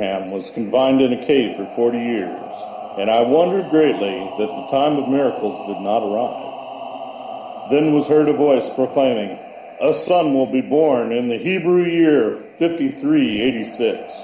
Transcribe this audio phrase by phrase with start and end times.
[0.00, 2.54] Abraham was confined in a cave for 40 years,
[2.96, 7.70] and I wondered greatly that the time of miracles did not arrive.
[7.70, 9.38] Then was heard a voice proclaiming,
[9.82, 14.14] A son will be born in the Hebrew year 5386,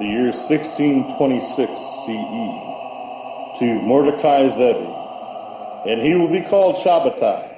[0.00, 4.88] the year 1626 CE, to Mordecai Zevi,
[5.86, 7.50] and he will be called Shabbatai.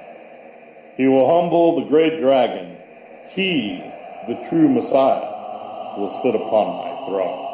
[0.97, 2.75] He will humble the great dragon.
[3.29, 3.81] He,
[4.27, 7.46] the true Messiah, will sit upon my throne.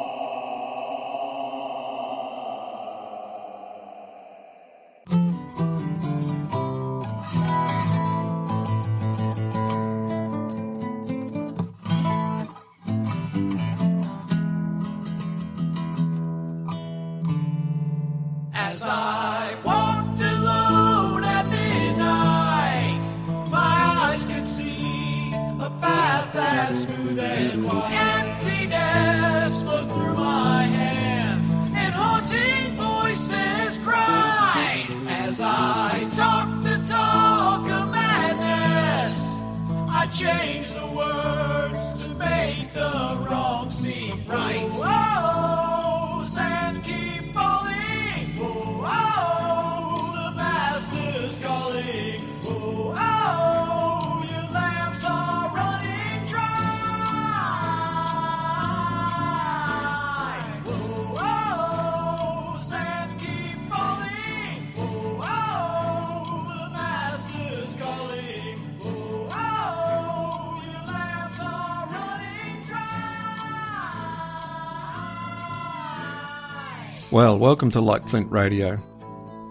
[77.54, 78.80] Welcome to Like Flint Radio.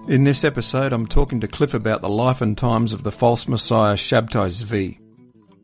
[0.09, 3.47] In this episode, I'm talking to Cliff about the life and times of the false
[3.47, 4.99] messiah Shabtai Zvi.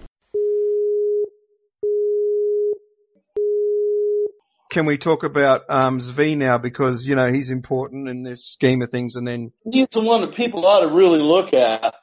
[4.71, 8.81] Can we talk about um, Zvi now because you know he's important in this scheme
[8.81, 11.95] of things, and then He's the one that people ought to really look at.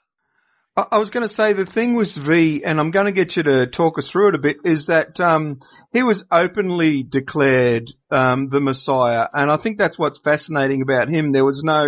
[0.92, 3.44] I was going to say the thing with V, and I'm going to get you
[3.44, 5.60] to talk us through it a bit, is that um,
[5.92, 11.32] he was openly declared um, the Messiah, and I think that's what's fascinating about him.
[11.32, 11.86] There was no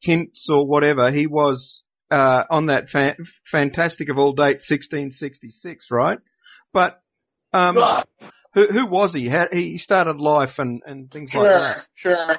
[0.00, 1.10] hints or whatever.
[1.10, 6.18] He was uh, on that fa- fantastic of all date 1666, right?
[6.72, 7.00] But
[7.52, 8.06] um, Right.
[8.54, 9.28] who, who was he?
[9.28, 11.86] How, he started life and, and things like that.
[11.94, 12.28] Sure, that.
[12.28, 12.34] sure.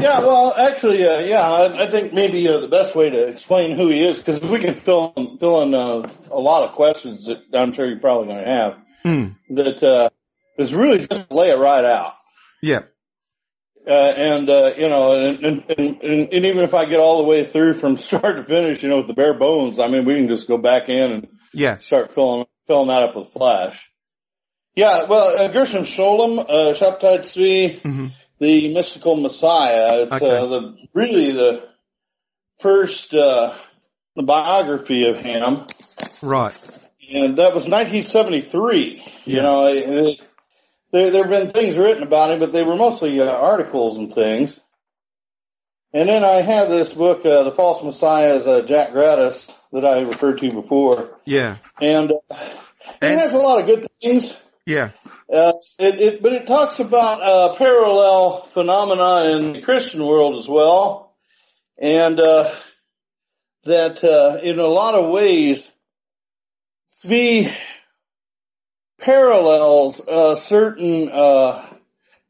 [0.00, 3.76] Yeah, well, actually, uh, yeah, I, I think maybe uh, the best way to explain
[3.76, 7.26] who he is, because we can fill in, fill in uh, a lot of questions
[7.26, 9.54] that I'm sure you're probably going to have, Hmm.
[9.56, 10.10] that uh,
[10.58, 12.14] is really just lay it right out.
[12.62, 12.82] Yeah.
[13.86, 17.24] Uh, and, uh, you know, and, and, and, and even if I get all the
[17.28, 20.14] way through from start to finish, you know, with the bare bones, I mean, we
[20.16, 21.78] can just go back in and Yeah.
[21.78, 23.90] start filling filling that up with flash.
[24.76, 28.06] Yeah, well, uh, Gershom Scholem, uh, Shabtai Tzvi, hmm
[28.38, 30.02] the mystical Messiah.
[30.02, 30.28] It's Okay.
[30.28, 31.64] uh, the really the
[32.60, 33.54] first uh,
[34.16, 35.66] the biography of him,
[36.22, 36.56] Right.
[37.12, 39.04] and that was 1973.
[39.24, 40.20] You know, it-
[40.90, 44.12] there there have been things written about him, but they were mostly uh, articles and
[44.14, 44.58] things.
[45.92, 50.00] And then I have this book, uh, The False Messiahs, uh, Jack Gratus, that I
[50.00, 51.56] referred to before, Yeah.
[51.80, 52.34] and uh,
[53.00, 54.36] And- it has a lot of good things.
[54.66, 54.90] Yeah.
[55.32, 60.48] Uh, it, it, but it talks about uh, parallel phenomena in the Christian world as
[60.48, 61.14] well,
[61.78, 62.54] and uh,
[63.64, 65.70] that uh, in a lot of ways,
[67.04, 67.50] the
[69.00, 71.66] parallels uh, certain uh,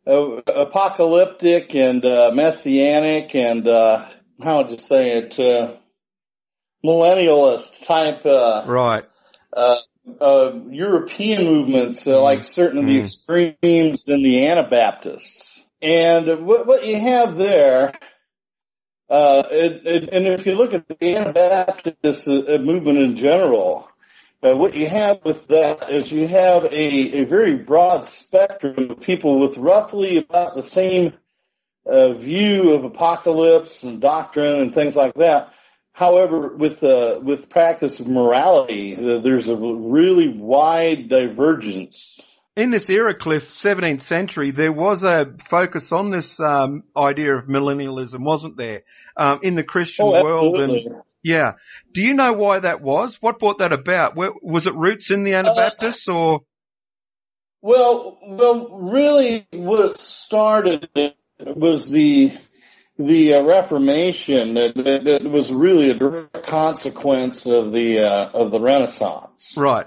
[0.06, 4.08] apocalyptic and uh, messianic and uh,
[4.42, 5.76] how would you say it, uh,
[6.84, 8.24] millennialist type.
[8.24, 9.04] Uh, Right.
[10.20, 13.04] Uh, uh, European movements, uh, like certain of the Mm.
[13.04, 15.62] extremes in the Anabaptists.
[15.80, 17.92] And what, what you have there,
[19.08, 23.88] uh, it, it, and if you look at the Anabaptist uh, movement in general,
[24.42, 29.00] uh, what you have with that is you have a, a very broad spectrum of
[29.00, 31.12] people with roughly about the same
[31.86, 35.52] uh, view of apocalypse and doctrine and things like that.
[35.98, 42.20] However, with uh, with practice of morality, uh, there's a really wide divergence.
[42.54, 47.46] In this era, Cliff, 17th century, there was a focus on this um, idea of
[47.46, 48.82] millennialism, wasn't there?
[49.16, 51.54] Um, in the Christian Oh, world, and yeah.
[51.92, 53.20] Do you know why that was?
[53.20, 54.14] What brought that about?
[54.14, 56.42] Where, was it roots in the Anabaptists, or
[57.60, 62.38] Well, well, really, what started it was the
[62.98, 64.54] the uh, Reformation.
[64.54, 69.54] That, that, that was really a direct consequence of the uh, of the Renaissance.
[69.56, 69.86] right?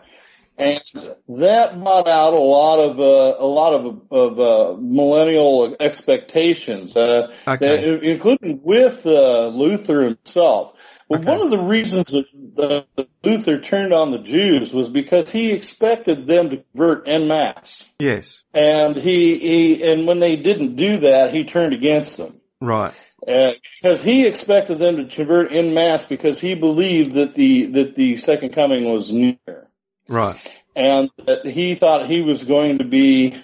[0.57, 0.81] and
[1.29, 7.33] that brought out a lot of uh, a lot of of uh, millennial expectations, uh,
[7.47, 7.65] Okay.
[7.67, 10.73] that- including with uh, Luther himself.
[11.09, 11.29] Well, Okay.
[11.29, 12.85] one of the reasons that
[13.23, 18.41] Luther turned on the Jews was because he expected them to convert en masse, Yes.
[18.53, 22.39] and he, he and when they didn't do that, he turned against them.
[22.61, 22.93] Right.
[23.27, 27.95] Uh, because he expected them to convert in mass because he believed that the that
[27.95, 29.67] the second coming was near
[30.07, 30.37] Right.
[30.75, 33.35] and that he thought he was going to be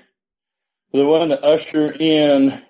[0.93, 2.61] the one to usher in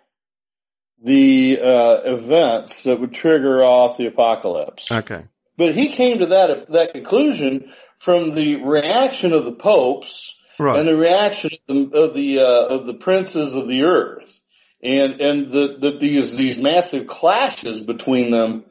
[1.04, 4.92] the uh, events that would trigger off the apocalypse.
[4.92, 5.24] Okay.
[5.56, 10.80] But he came to that that conclusion from the reaction of the popes Right.
[10.80, 14.37] and the reaction of the of the, uh, of the princes of the earth,
[14.81, 18.65] and and the, the these these massive clashes between them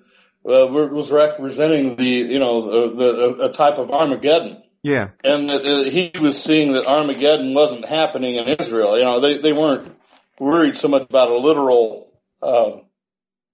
[0.44, 5.08] uh, was representing the you know the, the a type of Armageddon yeah.
[5.24, 8.96] and that uh, he was seeing that Armageddon wasn't happening in Israel.
[8.96, 9.92] You know, they they weren't
[10.38, 12.78] worried so much about a literal uh,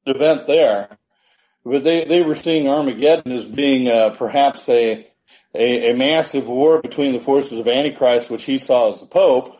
[0.04, 0.98] event there,
[1.64, 5.10] but they they were seeing Armageddon as being uh, perhaps a,
[5.54, 9.56] a a massive war between the forces of Antichrist, which he saw as the Pope.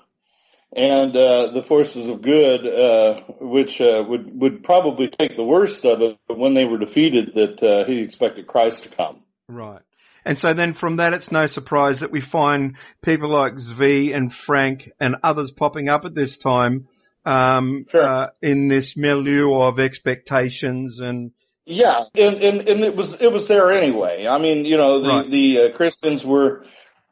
[0.74, 5.84] And uh, the forces of good, uh, which uh, would would probably take the worst
[5.84, 9.22] of it, but when they were defeated, that uh, he expected Christ to come.
[9.48, 9.82] Right.
[10.24, 14.32] And so then from that, it's no surprise that we find people like Zvi and
[14.32, 16.88] Frank and others popping up at this time
[17.26, 18.02] um, Sure.
[18.02, 21.32] uh, in this milieu of expectations and
[21.66, 24.26] Yeah, and, and and it was it was there anyway.
[24.26, 25.30] I mean, you know, the Right.
[25.30, 26.64] the uh, Christians were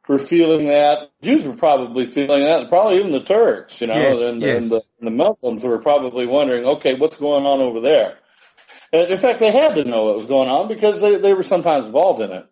[0.09, 1.11] were feeling that.
[1.23, 2.69] Jews were probably feeling that.
[2.69, 4.57] Probably even the Turks, you know, Yes, and, yes.
[4.63, 8.19] and, the, and the Muslims were probably wondering, okay, what's going on over there?
[8.93, 11.45] And in fact, they had to know what was going on because they they were
[11.45, 12.47] sometimes involved in it.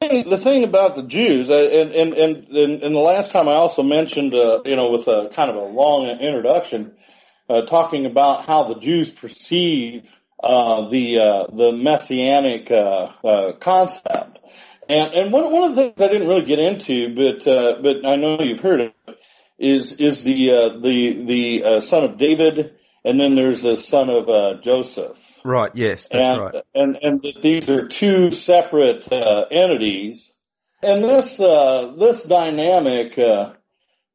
[0.00, 3.48] thing- The thing about the Jews, uh, and and and, and, and the last time
[3.48, 6.94] I also mentioned, uh, you know, with a kind of a long introduction,
[7.48, 10.10] uh, talking about how the Jews perceive
[10.42, 14.40] uh, the uh, the messianic uh, uh, concept.
[14.88, 18.06] And and one one of the things I didn't really get into, but uh, but
[18.06, 18.92] I know you've heard of,
[19.58, 22.74] is is the uh, the the uh, son of David,
[23.04, 25.18] and then there's the son of uh, Joseph.
[25.44, 25.70] right.
[25.74, 26.64] Yes, that's and, right.
[26.74, 30.30] and and that these are two separate uh, entities.
[30.82, 33.52] And this uh, this dynamic uh,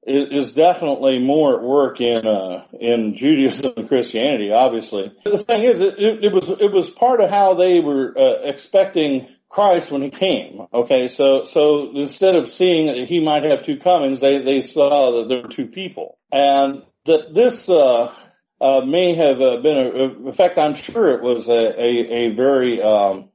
[0.06, 4.52] is, is definitely more at work in uh, in Judaism and Christianity.
[4.52, 8.14] Obviously, the thing is, it, it, it was it was part of how they were
[8.18, 10.67] uh, expecting Christ when he came.
[10.73, 15.17] Okay, so so instead of seeing that he might have two comings, they they saw
[15.17, 17.69] that there were two people, and that this.
[17.69, 18.13] Uh,
[18.59, 22.35] uh, may have uh, been a, in fact, I'm sure it was a, a, a
[22.35, 23.30] very um,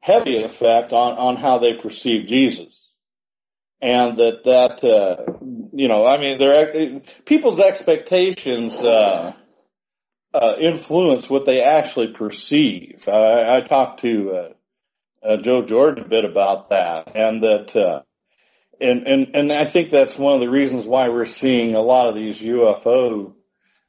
[0.00, 2.78] heavy effect on, on how they perceived Jesus.
[3.80, 5.38] And that, that, uh,
[5.72, 9.32] you know, I mean, their, people's expectations, uh,
[10.34, 13.08] uh, influence what they actually perceive.
[13.08, 14.48] I, I talked to, uh,
[15.22, 18.02] uh, Joe Jordan a bit about that and that, uh,
[18.80, 22.08] and, and, and I think that's one of the reasons why we're seeing a lot
[22.08, 23.34] of these UFO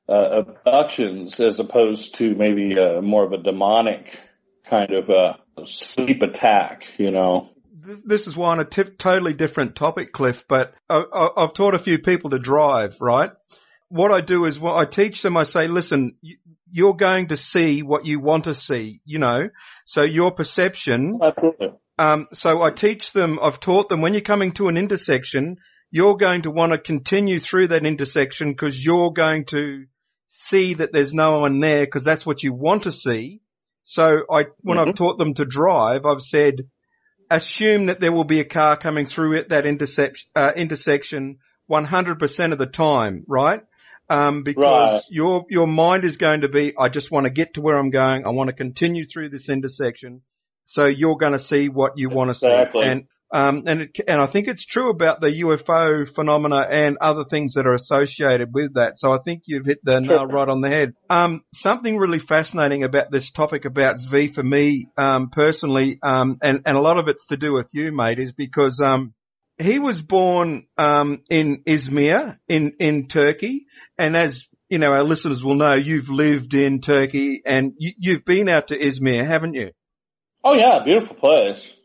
[0.08, 4.20] uh, abductions as opposed to maybe uh, more of a demonic
[4.66, 5.34] kind of uh,
[5.66, 7.50] sleep attack, you know.
[7.74, 10.46] This is one a t- totally different topic, Cliff.
[10.48, 13.00] But I, I, I've taught a few people to drive.
[13.00, 13.32] Right.
[13.88, 16.16] What I do is, what I teach them, I say, listen,
[16.72, 19.02] you're going to see what you want to see.
[19.06, 19.50] You know,
[19.86, 21.70] so your perception Absolutely.
[22.00, 25.58] Um, so I teach them, I've taught them when you're coming to an intersection,
[25.92, 29.86] you're going to want to continue through that intersection because you're going to
[30.30, 33.42] see that there's no one there because that's what you want to see.
[33.84, 36.70] So I, when I've taught them to drive, I've said,
[37.30, 42.52] assume that there will be a car coming through at that intersection, uh, intersection 100%
[42.54, 43.62] of the time, right?
[44.10, 45.02] Um, because Right.
[45.10, 47.92] your, your mind is going to be, I just want to get to where I'm
[47.92, 48.26] going.
[48.26, 50.22] I want to continue through this intersection.
[50.66, 52.82] So you're going to see what you want to Exactly.
[52.82, 52.90] see.
[52.90, 57.24] And Um, and it, and I think it's true about the UFO phenomena and other
[57.24, 58.98] things that are associated with that.
[58.98, 60.18] So I think you've hit the Sure.
[60.18, 60.96] nail right on the head.
[61.12, 66.64] Um, something really fascinating about this topic about Zvi for me, um, personally, um, and,
[66.66, 69.14] and a lot of it's to do with you, mate, is because, um,
[69.60, 73.68] he was born, um, in Izmir in, in Turkey.
[74.00, 78.24] And as, you know, our listeners will know, you've lived in Turkey and you, you've
[78.24, 79.72] been out to Izmir, haven't you?
[80.42, 81.76] Oh yeah, beautiful place.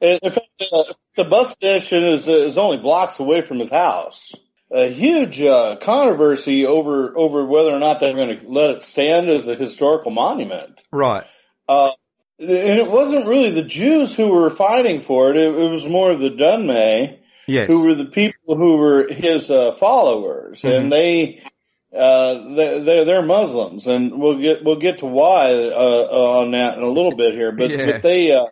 [0.00, 0.84] In fact, uh,
[1.16, 4.32] the bus station is is only blocks away from his house.
[4.72, 9.28] A huge uh, controversy over over whether or not they're going to let it stand
[9.28, 10.82] as a historical monument.
[10.90, 11.24] Right.
[11.68, 11.92] Uh,
[12.38, 15.36] and it wasn't really the Jews who were fighting for it.
[15.36, 17.66] It, it was more of the Dönmeh, Yes.
[17.68, 20.76] who were the people who were his uh, followers, Mhm.
[20.76, 21.42] and they.
[21.96, 26.76] Uh, they, they're, they're Muslims, and we'll get we'll get to why uh, on that
[26.76, 27.52] in a little bit here.
[27.52, 27.86] But Yeah.
[27.86, 28.46] but they uh,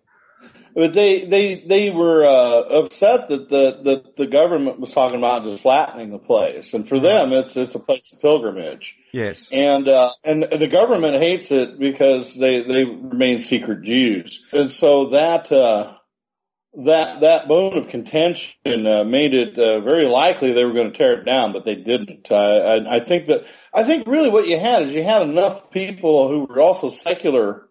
[0.76, 5.42] but they they they were uh, upset that the that the government was talking about
[5.42, 9.48] just flattening the place, and for them it's it's a place of pilgrimage, Yes.
[9.50, 15.08] and uh, and the government hates it because they they remain secret Jews, and so
[15.10, 15.50] that.
[15.50, 15.94] Uh,
[16.74, 20.96] that that bone of contention uh, made it uh, very likely they were going to
[20.96, 22.32] tear it down, but they didn't.
[22.32, 25.70] I, I, I think that I think really what you had is you had enough
[25.70, 27.68] people who were also secular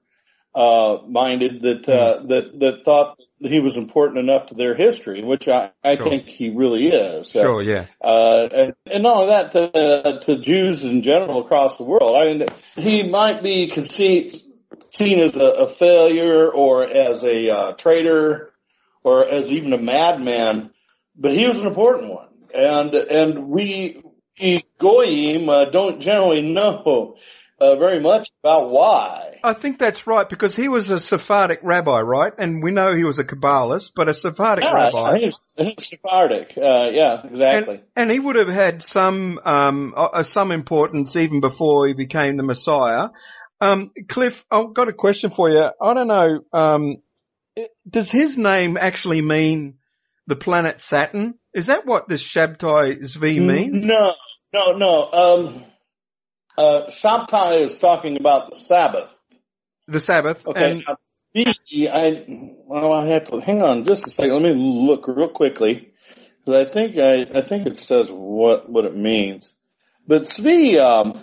[0.53, 5.24] uh, minded that uh, that that thought that he was important enough to their history,
[5.24, 6.05] which I, I Sure.
[6.10, 7.31] think he really is.
[7.31, 7.62] Sure.
[7.63, 7.86] Yeah.
[8.01, 12.15] uh, and, and not only that, to, uh, to Jews in general across the world.
[12.15, 14.43] I mean, he might be conceived,
[14.91, 18.50] seen as a, a failure or as a uh, traitor
[19.03, 20.72] or as even a madman,
[21.15, 22.27] but he was an important one.
[22.53, 24.01] And and we,
[24.39, 27.15] we goyim uh, don't generally know
[27.60, 29.39] uh, very much about why.
[29.43, 32.34] I think that's right because he was a Sephardic rabbi, right?
[32.38, 35.20] And we know he was a Kabbalist, but a Sephardic Yeah, rabbi.
[35.20, 36.58] he's Sephardic.
[36.58, 37.75] Uh, yeah, exactly.
[37.75, 42.36] And, and he would have had some um, uh, some importance even before he became
[42.38, 43.10] the Messiah.
[43.62, 45.70] Um, Cliff, I've got a question for you.
[45.79, 46.39] I don't know.
[46.51, 46.98] Um,
[47.89, 49.75] does his name actually mean
[50.27, 51.36] the planet Saturn?
[51.53, 53.84] Is that what this Shabtai Zvi means?
[53.86, 54.13] No,
[54.53, 55.12] no, no.
[55.12, 55.65] Um,
[56.58, 59.13] uh, Shabtai is talking about the Sabbath.
[59.88, 60.46] The Sabbath.
[60.46, 60.72] Okay.
[60.72, 60.84] And,
[61.36, 62.25] Zvi, I,
[62.65, 64.43] well, I have to, hang on just a second.
[64.43, 65.91] Let me look real quickly.
[66.46, 69.51] Cause I think, I, I think it says what, what it means.
[70.08, 71.22] But Zvi, um,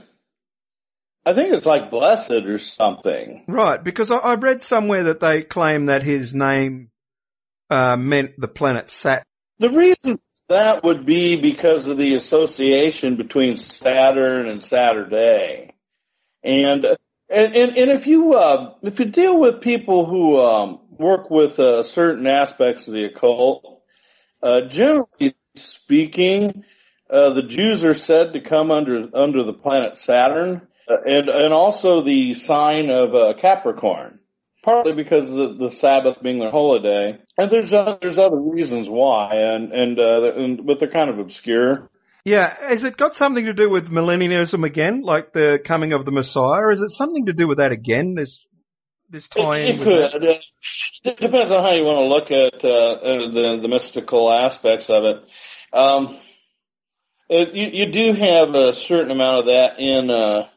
[1.29, 3.45] I think it's like blessed or something.
[3.47, 6.91] right, because I, I read somewhere that they claim that his name
[7.69, 9.25] uh, meant the planet Saturn.
[9.59, 15.75] The reason that would be because of the association between Saturn and Saturday.
[16.43, 16.97] And, and,
[17.29, 21.83] and, and if you, uh, if you deal with people who, um, work with, uh,
[21.83, 23.83] certain aspects of the occult,
[24.43, 26.65] uh, generally speaking,
[27.11, 32.03] uh, the Jews are said to come under, under the planet Saturn, and, and also
[32.03, 34.21] the sign of, uh, Capricorn.
[34.65, 38.89] Partly because of the, the Sabbath being their holiday, and there's uh, there's other reasons
[38.89, 41.89] why, and and, uh, and but they're kind of obscure.
[42.25, 46.11] Yeah, has it got something to do with millennialism again, like the coming of the
[46.11, 46.65] Messiah?
[46.65, 48.15] Or is it something to do with that again?
[48.15, 48.45] This
[49.09, 50.13] this tie It, it with that?
[50.13, 50.25] could.
[50.25, 50.35] Uh,
[51.05, 54.91] It depends on how you want to look at uh, uh, the the mystical aspects
[54.91, 55.25] of it.
[55.73, 56.19] Um,
[57.31, 60.49] it you, you do have a certain amount of that in uh,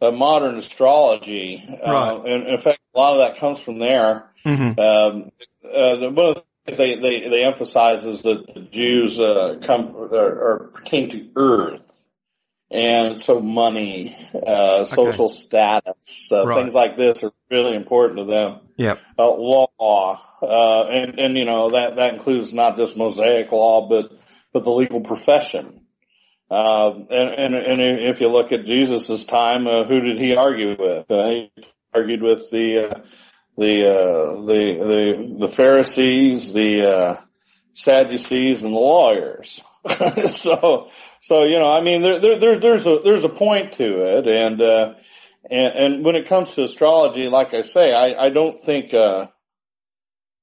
[0.00, 4.30] uh, modern astrology, uh, and in fact, a lot of that comes from there.
[4.44, 4.78] Mhm.
[4.78, 5.30] Um,
[5.64, 9.94] uh, one of the things they, they, they emphasize is that the Jews uh, come
[9.94, 11.80] or, pertain to earth,
[12.70, 16.54] and so money, uh, social status, uh, Right.
[16.54, 18.60] things like this are really important to them.
[18.76, 18.98] Yep.
[19.18, 24.12] Uh, law, uh, and and you know that that includes not just Mosaic law, but
[24.52, 25.79] but the legal profession.
[26.50, 30.70] Uh, and, and and if you look at Jesus' time, uh, who did he argue
[30.70, 31.08] with?
[31.08, 31.52] Uh, he
[31.94, 33.00] argued with the uh,
[33.56, 37.20] the uh, the the the Pharisees, the uh,
[37.74, 39.60] Sadducees, and the lawyers.
[40.26, 40.88] so
[41.20, 44.26] so you know, I mean, there, there there there's a there's a point to it,
[44.26, 44.94] and uh,
[45.48, 48.92] and and when it comes to astrology, like I say, I I don't think.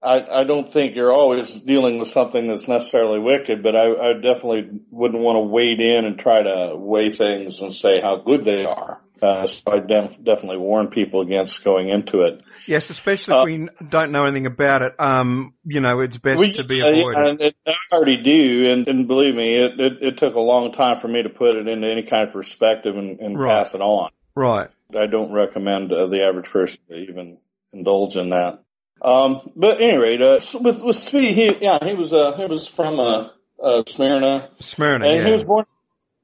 [0.01, 4.13] I, I don't think you're always dealing with something that's necessarily wicked, but I, I
[4.13, 8.45] definitely wouldn't want to wade in and try to weigh things and say how good
[8.45, 9.01] they are.
[9.19, 12.43] Uh, so I def- definitely warn people against going into it.
[12.67, 14.93] Yes, especially Uh, if we don't know anything about it.
[14.99, 17.27] Um, you know, it's best We- to be avoided.
[17.27, 20.71] and it, I already do, and, and believe me, it, it, it took a long
[20.71, 23.49] time for me to put it into any kind of perspective and, and Right.
[23.57, 24.11] pass it on.
[24.35, 24.69] Right.
[24.95, 27.39] I don't recommend uh, the average person to even
[27.73, 28.59] indulge in that.
[29.01, 32.99] Um, but anyway, uh, with with Zvi, he yeah he was uh he was from
[32.99, 33.29] uh,
[33.61, 35.25] uh Smyrna, Smyrna, and yeah.
[35.25, 35.65] he was born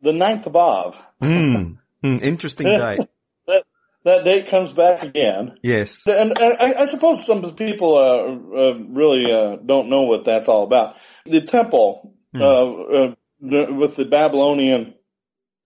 [0.02, 0.98] the ninth of Av.
[1.22, 3.08] Mm, mm, interesting date.
[3.46, 3.66] That
[4.06, 5.58] that date comes back again.
[5.62, 6.04] Yes.
[6.08, 10.48] And, and I, I suppose some people uh, uh, really uh, don't know what that's
[10.48, 10.96] all about.
[11.26, 12.42] The temple Hmm.
[12.42, 14.96] uh, uh, the, with the Babylonian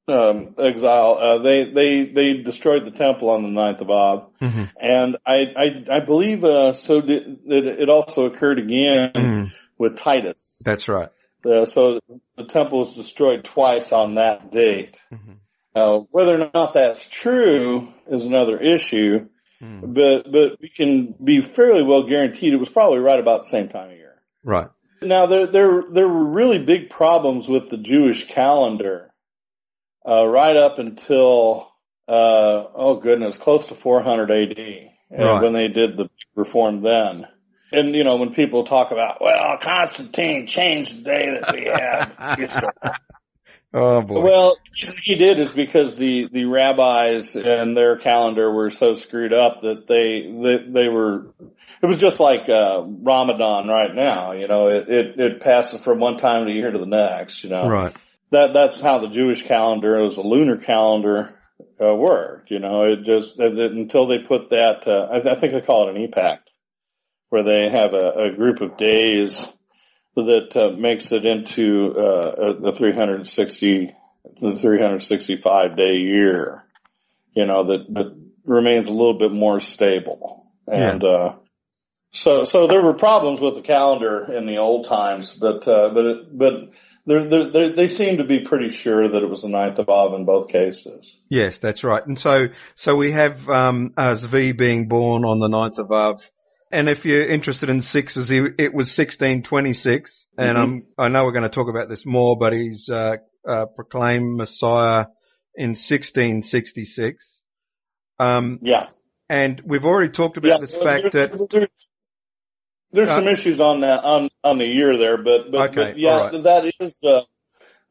[0.08, 4.64] um, exile, uh, they they they destroyed the temple on the 9th of Av, hmm
[4.80, 7.02] and I I, I believe uh, so.
[7.02, 10.62] Did, it, it also occurred again Mm, with Titus.
[10.66, 11.10] that's right.
[11.46, 12.00] Uh, so
[12.38, 15.00] the temple was destroyed twice on that date.
[15.14, 15.38] Mhm.
[15.76, 19.28] Uh, whether or not that's true is another issue,
[19.62, 23.50] Mm, but but we can be fairly well guaranteed it was probably right about the
[23.50, 24.22] same time of year.
[24.44, 24.68] right.
[25.02, 29.07] Now there there there were really big problems with the Jewish calendar
[30.08, 31.72] uh, right up until
[32.08, 35.42] uh, oh goodness, close to 400 AD Right.
[35.42, 37.28] when they did the reform then.
[37.72, 42.98] And you know when people talk about well Constantine changed the day that we have
[43.74, 44.22] Oh boy.
[44.22, 48.94] Well, the reason he did is because the, the rabbis and their calendar were so
[48.94, 51.28] screwed up that they, they, they were,
[51.82, 56.00] it was just like, uh, Ramadan right now, you know, it, it, it passes from
[56.00, 57.68] one time of the year to the next, you know.
[57.68, 57.96] right.
[58.32, 61.38] That, that's how the Jewish calendar, it was a lunar calendar,
[61.82, 65.54] uh, worked, you know, it just, it, until they put that, uh, I, I think
[65.54, 66.50] they call it an epact,
[67.30, 69.46] where they have a, a group of days
[70.16, 73.96] that uh, makes it into uh, a, a 360,
[74.42, 76.64] the 365 day year,
[77.34, 80.52] you know, that, that remains a little bit more stable.
[80.68, 81.36] And, uh,
[82.12, 86.06] so, so there were problems with the calendar in the old times, but, uh, but,
[86.06, 86.54] it, but
[87.08, 89.90] they're, they're, they they seem to be pretty sure that it was the ninth of
[89.90, 91.16] Av in both cases.
[91.30, 92.06] Yes, that's right.
[92.06, 96.22] And so, so we have, um, uh, Zvi being born on the ninth of Av.
[96.70, 100.26] And if you're interested in sixes, he, it was 1626.
[100.38, 100.56] And Mhm.
[100.58, 104.36] um, I know we're going to talk about this more, but he's, uh, uh, proclaimed
[104.36, 105.06] Messiah
[105.56, 107.36] in 1666.
[108.20, 108.88] Um, Yeah.
[109.30, 111.32] and we've already talked about this fact that,
[112.92, 115.98] there's, Uh, some issues on that on on the year there, but but, Okay, but
[116.00, 116.44] yeah, right.
[116.44, 117.22] that is uh,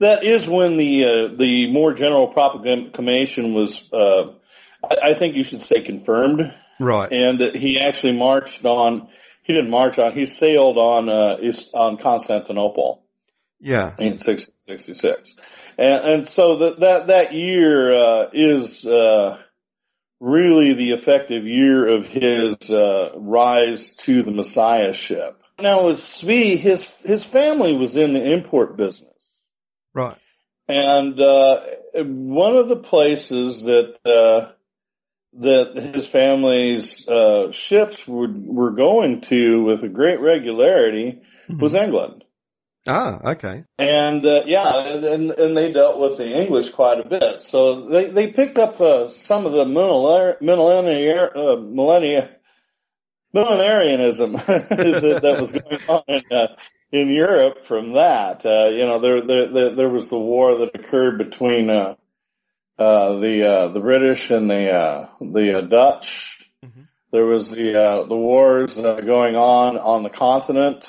[0.01, 3.91] that is when the uh, the more general proclamation was.
[3.93, 4.33] Uh,
[4.83, 7.13] I, I think you should say confirmed, right.
[7.13, 9.09] and he actually marched on.
[9.43, 10.13] He didn't march on.
[10.13, 13.05] He sailed on uh, is on Constantinople
[13.61, 13.95] Yeah.
[13.99, 15.37] in 1666.
[15.79, 19.39] And, and so that, that, that year, uh, is, uh,
[20.21, 25.41] really the effective year of his, uh, rise to the messiahship.
[25.59, 29.15] Now with Zvi, his, his family was in the import business.
[29.95, 30.19] Right.
[30.69, 31.61] And, uh,
[31.95, 34.53] one of the places that, uh,
[35.41, 42.25] that his family's, uh, ships would, were going to with a great regularity was England.
[42.87, 43.65] Ah, okay.
[43.79, 47.41] And uh, yeah, and, and they dealt with the English quite a bit.
[47.43, 52.31] So they they picked up uh, some of the millenari- millennia uh, millennia
[53.35, 56.47] millenarianism that, that was going on in, uh,
[56.93, 58.47] in Europe from that.
[58.47, 61.95] Uh, you know, there, there there there was the war that occurred between uh,
[62.79, 66.49] uh, the uh, the British and the uh, the uh, Dutch.
[66.65, 66.87] Mhm.
[67.13, 70.89] There was the uh, the wars uh, going on on the continent.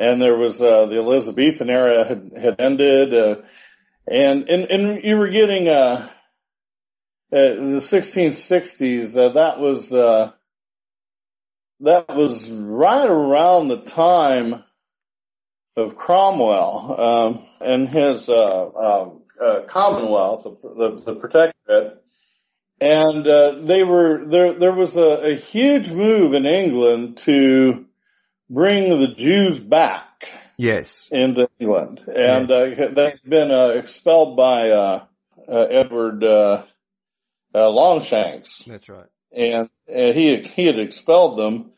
[0.00, 3.36] Uh, and there was uh, the Elizabethan era had, had ended, uh,
[4.06, 6.08] and, and and you were getting uh,
[7.32, 9.16] uh, in the 1660s.
[9.16, 10.32] Uh, that was uh,
[11.80, 14.64] that was right around the time
[15.76, 22.02] of Cromwell um, and his uh, um, uh, Commonwealth, the, the, the Protectorate.
[22.82, 24.54] And uh, they were there.
[24.54, 27.84] There was a, a huge move in England to
[28.50, 31.08] bring the Jews back Yes.
[31.10, 35.04] into England, and uh, they've been uh, expelled by uh,
[35.48, 36.64] uh, Edward uh,
[37.54, 39.06] uh, Longshanks, That's right.
[39.32, 41.70] and, and he he had expelled them,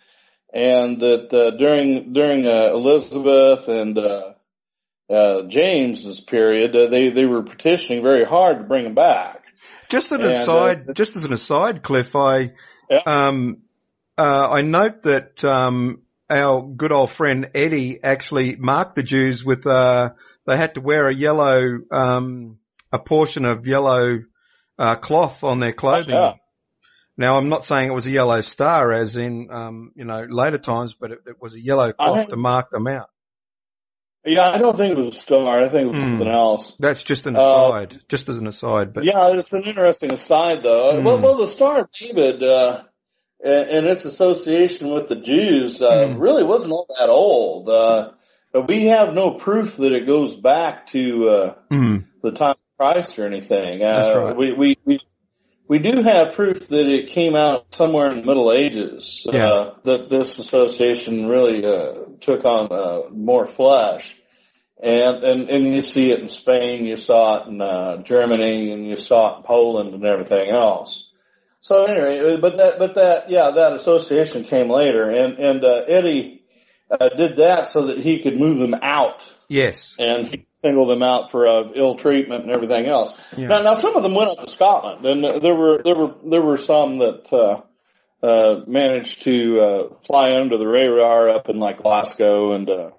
[0.53, 4.33] and that uh, during during uh, Elizabeth and uh,
[5.09, 9.45] uh, James's period, uh, they they were petitioning very hard to bring them back.
[9.91, 12.53] Just an And, uh, aside, just as an aside, Cliff, I,
[12.91, 13.03] Yeah.
[13.07, 13.59] um,
[14.19, 19.67] uh, I note that, um, our good old friend Eddie actually marked the Jews with,
[19.67, 20.11] uh,
[20.47, 22.59] they had to wear a yellow, um,
[22.91, 24.21] a portion of yellow,
[24.79, 26.15] uh, cloth on their clothing.
[26.15, 26.35] Yeah.
[27.17, 30.59] Now, I'm not saying it was a yellow star as in, um, you know, later
[30.59, 33.09] times, but it, it was a yellow cloth to mark them out.
[34.25, 35.61] Yeah, I don't think it was a star.
[35.61, 36.11] I think it was Hmm.
[36.11, 36.75] something else.
[36.79, 40.63] That's just an Uh, aside, just as an aside, but yeah, it's an interesting aside
[40.63, 40.97] though.
[40.97, 41.05] Hmm.
[41.05, 42.85] Well, well, the Star of David, uh,
[43.43, 46.19] and, and its association with the Jews uh, Hmm.
[46.19, 47.69] really wasn't all that old.
[47.69, 48.11] Uh,
[48.53, 52.05] but we have no proof that it goes back to uh, Mm.
[52.23, 53.83] the time of Christ or anything.
[53.83, 54.37] Uh, That's right.
[54.37, 55.01] We, we, we,
[55.69, 59.27] we do have proof that it came out somewhere in the Middle Ages.
[59.33, 59.47] Yeah.
[59.47, 64.19] Uh, that this association really uh, took on uh, more flesh.
[64.83, 68.85] And, and and you see it in Spain, you saw it in uh, Germany, and
[68.85, 71.09] you saw it in Poland and everything else.
[71.63, 76.43] So anyway, but that but that yeah, that association came later, and and uh, Eddie
[76.91, 79.95] uh, did that so that he could move them out Yes.
[79.99, 83.15] and he singled them out for uh, ill treatment and everything else.
[83.37, 83.49] Yeah.
[83.49, 86.15] Now, now some of them went up to Scotland, and uh, there were there were
[86.25, 91.59] there were some that uh, uh, managed to uh, fly under the radar up in
[91.59, 92.91] like Glasgow and uh,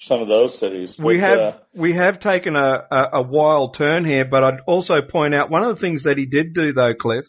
[0.00, 0.98] some of those cities.
[0.98, 5.00] We have uh, we have taken a, a, a wild turn here, but I'd also
[5.00, 7.26] point out one of the things that he did do though, Cliff.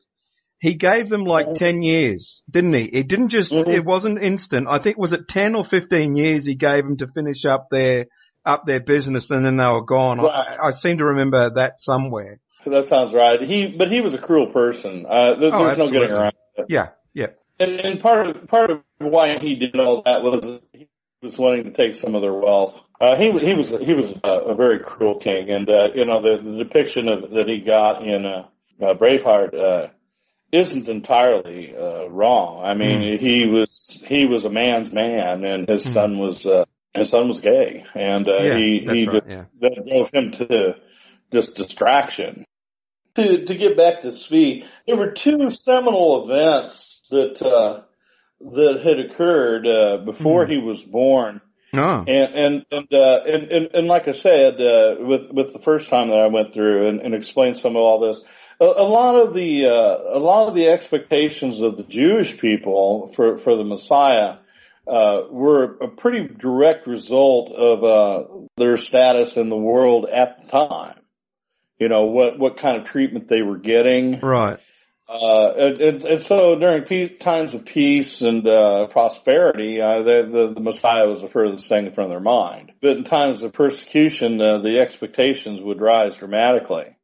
[0.64, 2.86] He gave them like ten years, didn't he?
[2.86, 3.52] It didn't just.
[3.52, 3.68] Mhm.
[3.68, 4.68] It wasn't instant.
[4.70, 8.06] I think was it ten or fifteen years he gave them to finish up their
[8.46, 10.20] up their business, and then they were gone.
[10.20, 10.58] Right.
[10.62, 12.40] I, I seem to remember that somewhere.
[12.66, 13.42] that sounds right.
[13.42, 15.06] He, but he was a cruel person.
[15.06, 16.34] Uh, there, Oh, there's no getting around.
[16.56, 16.68] it.
[16.70, 20.88] Yeah, yeah, And, and part of part of why he did all that was he
[21.22, 22.80] was wanting to take some of their wealth.
[23.02, 26.22] Uh, he he was he was a, a very cruel king, and uh, you know
[26.22, 28.46] the, the depiction of that he got in uh,
[28.82, 29.88] uh, Braveheart uh,
[30.54, 32.64] isn't entirely uh, wrong.
[32.64, 35.90] I mean, he was he was a man's man, and his Hmm.
[35.92, 38.56] son was uh, his son was gay, and uh, yeah.
[38.58, 39.14] he he right.
[39.24, 39.46] just, Yeah.
[39.62, 40.76] that drove him to
[41.34, 42.46] just distraction.
[43.16, 47.82] To to get back to Zvi, there were two seminal events that uh,
[48.42, 50.52] that had occurred uh, before Hmm.
[50.52, 51.42] he was born,
[51.74, 55.60] Oh, and and and, uh, and and and like I said, uh, with with the
[55.60, 58.24] first time that I went through and, and explained some of all this,
[58.64, 63.12] a, a lot of the uh, a lot of the expectations of the Jewish people
[63.16, 64.38] for for the Messiah
[64.88, 70.52] uh, were a pretty direct result of uh, their status in the world at the
[70.52, 71.00] time.
[71.80, 74.20] You know what what kind of treatment they were getting.
[74.20, 74.60] right.
[75.08, 80.30] Uh, and, and, and so during peace, times of peace and uh, prosperity, uh, the,
[80.32, 82.72] the the Messiah was the furthest thing from their mind.
[82.82, 86.96] But in times of persecution, uh, the expectations would rise dramatically.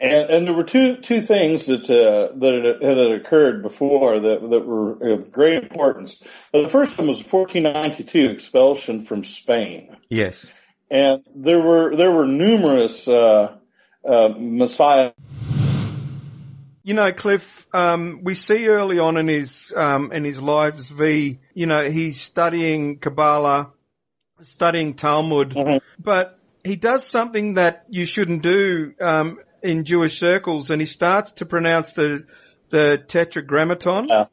[0.00, 4.40] And and there were two two things that uh, that had, had occurred before that
[4.50, 6.20] that were of great importance.
[6.52, 10.44] The first one was 1492 expulsion from Spain Yes.
[10.90, 13.56] and there were there were numerous uh,
[14.04, 15.12] uh, Messiah.
[16.84, 21.38] You know, Cliff, um, we see early on in his um, in his lives, V.
[21.54, 23.70] You know, he's studying Kabbalah,
[24.42, 25.80] studying Talmud, Mhm.
[26.00, 31.32] but he does something that you shouldn't do um, in Jewish circles, and he starts
[31.32, 32.26] to pronounce the
[32.70, 34.08] the Tetragrammaton.
[34.08, 34.24] Yeah.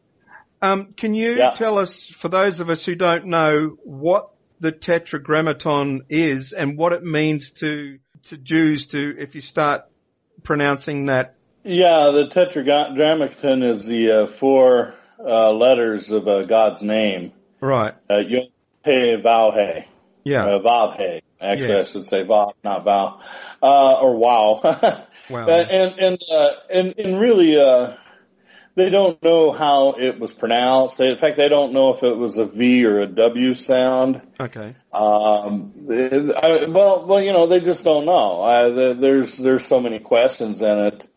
[0.62, 1.52] Um, can you Yeah.
[1.52, 4.30] tell us, for those of us who don't know, what
[4.62, 9.84] the Tetragrammaton is and what it means to to Jews to if you start
[10.44, 11.36] pronouncing that?
[11.64, 17.34] Yeah, the Tetragrammaton is the uh, four uh, letters of uh, God's name.
[17.60, 17.94] Right.
[18.10, 18.48] Uh, Yod
[18.86, 19.86] He Vav He.
[20.24, 20.46] Yeah.
[20.46, 21.22] Uh, Vav He.
[21.42, 21.90] Actually, Yes.
[21.90, 23.24] I should say Vav, not Val.
[23.62, 25.06] Uh, or Wow.
[25.30, 25.48] Wow.
[25.48, 27.94] Uh, and and uh, and and really, uh,
[28.74, 30.98] they don't know how it was pronounced.
[30.98, 34.22] They, in fact, they don't know if it was a V or a W sound.
[34.40, 34.76] Okay.
[34.92, 38.42] Um, I, well, well, you know, they just don't know.
[38.42, 41.08] I, the, there's there's so many questions in it.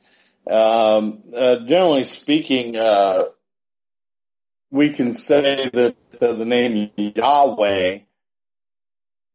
[0.50, 3.24] Um, uh, generally speaking, uh,
[4.70, 8.00] we can say that uh, the name Yahweh,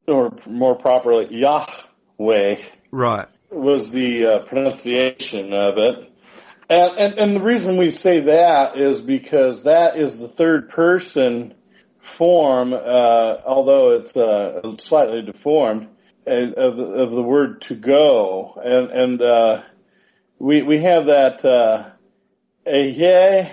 [0.08, 3.28] or more properly Yahweh, Right.
[3.52, 6.13] was the uh, pronunciation of it.
[6.70, 11.54] And, and, and the reason we say that is because that is the third person
[12.00, 15.89] form, uh, although it's uh, slightly deformed,
[16.26, 18.60] uh, of, of the word to go.
[18.63, 19.63] And, and uh,
[20.39, 21.89] we, we have that uh,
[22.65, 23.52] Ehyeh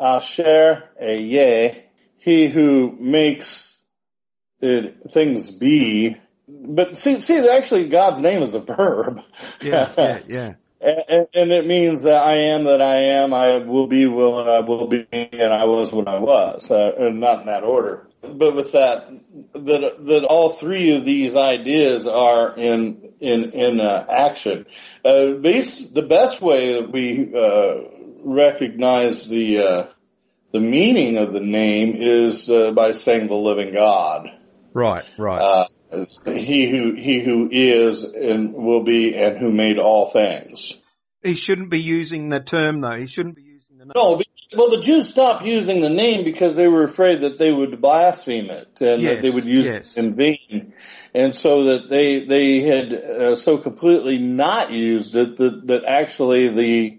[0.00, 1.82] Asher Ehyeh,
[2.18, 3.75] he who makes
[4.60, 6.16] it, things be.
[6.48, 9.20] But see, see, actually, God's name is a verb.
[9.60, 9.92] Yeah.
[9.96, 10.20] yeah.
[10.28, 10.54] Yeah.
[10.78, 14.48] And, and it means that I am that I am, I will be, will, and
[14.48, 18.06] I will be, and I was what I was, uh, and not in that order.
[18.20, 19.08] But with that,
[19.54, 24.66] that that all three of these ideas are in in in uh, action.
[25.04, 27.80] Uh, the best way that we uh,
[28.22, 29.86] recognize the uh,
[30.52, 34.30] the meaning of the name is uh, by saying the living God.
[34.76, 35.04] Right.
[35.16, 35.40] Right.
[35.40, 40.78] Uh, he who he who is and will be and who made all things.
[41.22, 42.98] he shouldn't be using the term though.
[42.98, 43.92] He shouldn't be using the name.
[43.94, 44.20] No,
[44.54, 48.50] Well, the Jews stopped using the name because they were afraid that they would blaspheme
[48.50, 49.96] it and Yes, that they would use yes.
[49.96, 50.74] it in vain,
[51.14, 56.48] and so that they they had uh, so completely not used it that that actually
[56.54, 56.98] the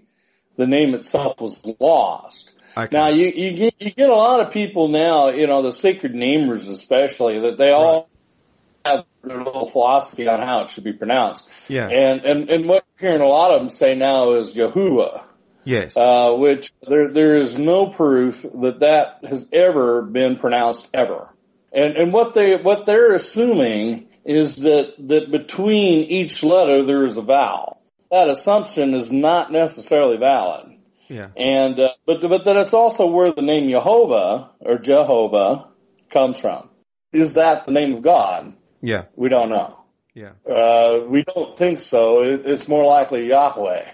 [0.56, 2.54] the name itself was lost.
[2.78, 2.96] Okay.
[2.96, 6.12] Now you you get you get a lot of people now, you know, the sacred
[6.12, 8.08] namers especially, that they all
[8.84, 11.48] have their little philosophy on how it should be pronounced.
[11.66, 11.88] Yeah.
[11.88, 15.24] And and and what you're hearing a lot of them say now is Yahuwah
[15.68, 15.96] yes.
[15.96, 21.28] uh, which there there is no proof that that has ever been pronounced ever.
[21.72, 27.16] And and what they what they're assuming is that that between each letter there is
[27.16, 27.80] a vowel.
[28.10, 30.77] That assumption is not necessarily valid.
[31.08, 31.28] Yeah.
[31.36, 35.68] And uh, but but that it's also where the name Jehovah or Jehovah
[36.10, 36.70] comes from.
[37.12, 38.54] Is that the name of God?
[38.82, 39.04] Yeah.
[39.16, 39.78] We don't know.
[40.14, 40.32] Yeah.
[40.50, 42.22] Uh, we don't think so.
[42.22, 43.84] It, it's more likely Yahweh.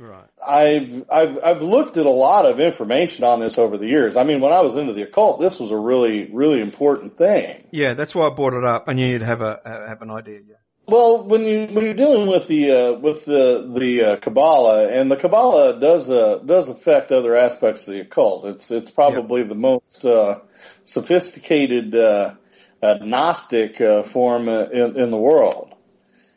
[0.00, 0.24] Right.
[0.44, 4.16] I've I've I've looked at a lot of information on this over the years.
[4.16, 7.64] I mean, when I was into the occult, this was a really really important thing.
[7.70, 8.84] Yeah, that's why I brought it up.
[8.88, 10.40] I knew you'd have a have an idea.
[10.48, 10.56] Yeah.
[10.86, 15.10] Well, when you when you're dealing with the uh, with the the uh, Kabbalah, and
[15.10, 18.44] the Kabbalah does uh, does affect other aspects of the occult.
[18.44, 20.40] It's it's probably the most uh,
[20.84, 22.34] sophisticated uh,
[22.82, 25.74] uh, Gnostic uh, form uh, in in the world,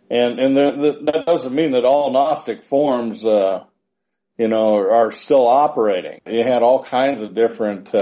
[0.09, 3.65] and and the, the, that doesn't mean that all Gnostic forms, uh,
[4.37, 6.21] you know, are still operating.
[6.25, 7.93] You had all kinds of different.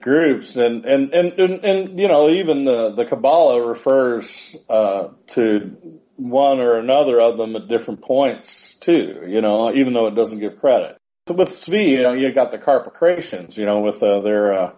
[0.00, 6.00] Groups and and and and, and you know even the the Kabbalah refers uh, to
[6.16, 9.24] one or another of them at different points too.
[9.26, 10.96] You know, even though it doesn't give credit.
[11.28, 14.72] With Zvi, you know, you got the Carpocratians, you know, with uh, their uh,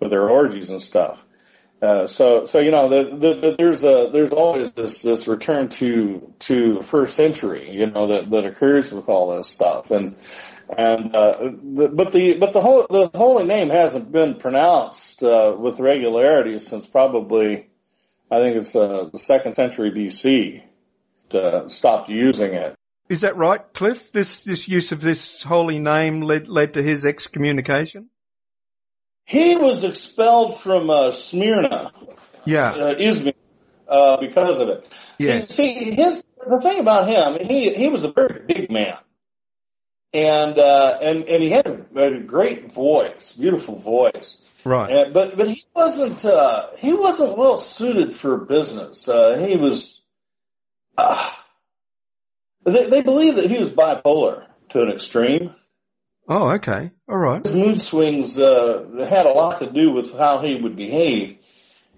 [0.00, 1.24] with their orgies and stuff.
[1.80, 5.68] Uh, so so you know the, the, the, there's a there's always this this return
[5.68, 10.16] to to the first century you know that that occurs with all this stuff and
[10.76, 15.54] and uh, the, but the but the whole the holy name hasn't been pronounced uh,
[15.58, 17.68] with regularity since probably
[18.30, 20.62] I think it's uh, the second century BC
[21.30, 22.74] to stopped using it.
[23.08, 24.12] Is that right, Cliff?
[24.12, 28.08] This this use of this holy name led led to his excommunication.
[29.26, 31.92] He was expelled from uh, Smyrna,
[32.44, 32.70] Yeah.
[32.72, 33.34] uh, Izmir,
[33.88, 34.86] uh, because of it.
[35.18, 35.48] Yes.
[35.48, 38.96] See, see, his the thing about him, he he was a very big man,
[40.14, 44.40] and uh, and and he had a, a great voice, beautiful voice.
[44.64, 44.90] Right.
[44.90, 49.08] Uh, but but he wasn't uh, he wasn't well suited for business.
[49.08, 50.00] Uh, he was.
[50.96, 51.30] Uh,
[52.64, 55.54] they they believe that he was bipolar to an extreme.
[56.26, 56.90] Oh, okay.
[57.06, 57.44] All right.
[57.44, 61.36] His mood swings uh, had a lot to do with how he would behave.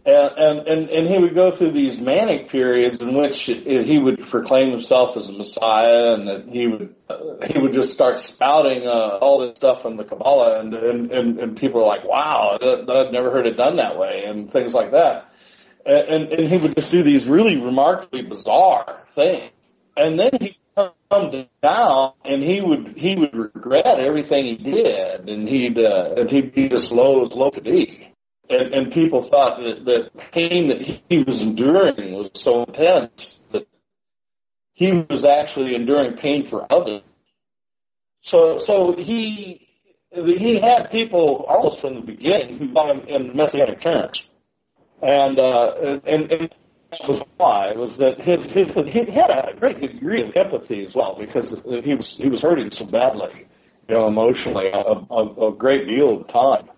[0.07, 4.71] And, and, and, he would go through these manic periods in which he would proclaim
[4.71, 7.19] himself as a messiah and that he would, uh,
[7.51, 11.41] he would just start spouting, uh, all this stuff from the Kabbalah and, and, and,
[11.41, 14.93] and people are like, wow, I've never heard it done that way and things like
[14.93, 15.29] that.
[15.85, 19.51] And, and, and he would just do these really remarkably bizarre things.
[19.97, 25.29] And then he would come down and he would, he would regret everything he did
[25.29, 28.13] and he'd, uh, and he'd be as low as low could be
[28.49, 33.67] and, and people thought that the pain that he was enduring was so intense that
[34.75, 37.03] he was actually enduring pain for others.
[38.21, 39.67] So, so he
[40.13, 44.29] he had people almost from the beginning who saw him in messianic terms,
[45.03, 46.51] and uh, and and
[46.91, 50.95] that was why was that his his he had a great degree of empathy as
[50.95, 51.55] well because
[51.85, 53.47] he was he was hurting so badly,
[53.89, 56.69] you know, emotionally a, a, a great deal of time.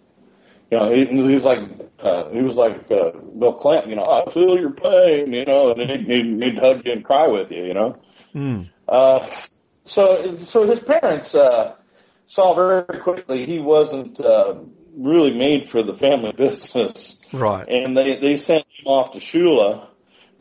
[0.70, 1.60] You know, he, he was like,
[2.00, 5.72] uh, he was like, uh, Bill Clinton, you know, I feel your pain, you know,
[5.72, 7.96] and he'd, he'd, he'd hug you and cry with you, you know.
[8.34, 8.68] Mm.
[8.86, 9.26] Uh,
[9.86, 11.74] so, so his parents, uh,
[12.26, 14.56] saw very quickly he wasn't, uh,
[14.94, 17.24] really made for the family business.
[17.32, 17.66] Right.
[17.66, 19.88] And they, they sent him off to Shula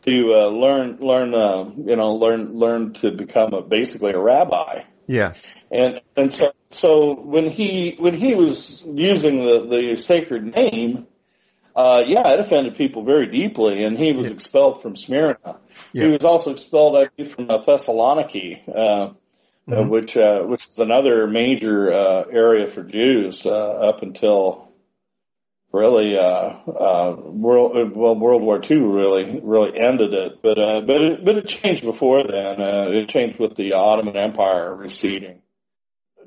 [0.04, 4.82] to, uh, learn, learn, uh, you know, learn, learn to become a, basically a rabbi.
[5.08, 5.32] Yeah.
[5.72, 11.06] And and so so when he when he was using the the sacred name,
[11.74, 14.34] uh, yeah, it offended people very deeply, and he was Yeah.
[14.34, 15.56] expelled from Smyrna.
[15.92, 16.04] Yeah.
[16.04, 19.10] He was also expelled I believe, from uh, Thessaloniki, uh,
[19.68, 19.88] Mhm.
[19.88, 23.50] which uh, which is another major uh, area for Jews uh,
[23.90, 24.67] up until
[25.72, 31.00] really uh, uh, world well World War II really really ended it, but uh, but
[31.00, 32.60] it, but it changed before then.
[32.60, 35.42] Uh, it changed with the Ottoman Empire receding.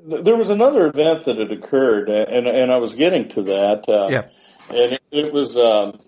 [0.04, 3.88] There was another event that had occurred, and and I was getting to that.
[3.88, 4.22] Uh, Yeah.
[4.70, 6.00] and it, it was um,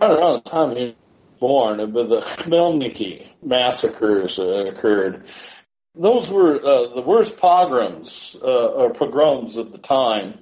[0.00, 0.94] right around the time he was
[1.40, 5.24] born, but the Khmelnytsky massacres uh, occurred.
[5.94, 10.40] Those were uh, the worst pogroms uh, or pogroms of the time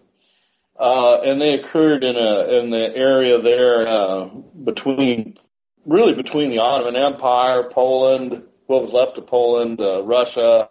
[0.79, 4.29] uh, and they occurred in a in the area there uh,
[4.65, 5.39] between
[5.85, 10.69] really between the Ottoman Empire, Poland, what was left of Poland, uh, Russia.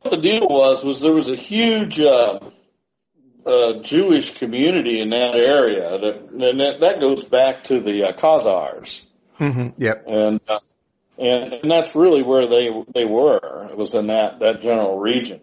[0.00, 2.40] What the deal was was there was a huge uh,
[3.46, 8.12] uh, Jewish community in that area, that, and that, that goes back to the uh,
[8.12, 9.02] Khazars,
[9.40, 9.82] Mm-hmm.
[9.82, 10.04] Yep.
[10.06, 10.60] and uh,
[11.18, 13.68] and and that's really where they they were.
[13.70, 15.40] It was in that that general region,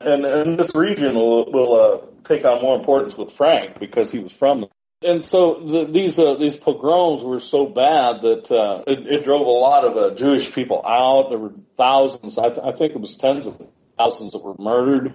[0.00, 4.18] and and this region will will uh, take on more importance with Frank because he
[4.18, 4.60] was from.
[4.60, 4.70] there.
[5.00, 9.46] And so the, these uh, these pogroms were so bad that uh, it, it drove
[9.46, 11.30] a lot of uh, Jewish people out.
[11.30, 12.36] There were thousands.
[12.36, 13.64] I, I think it was tens of
[13.96, 15.14] thousands that were murdered,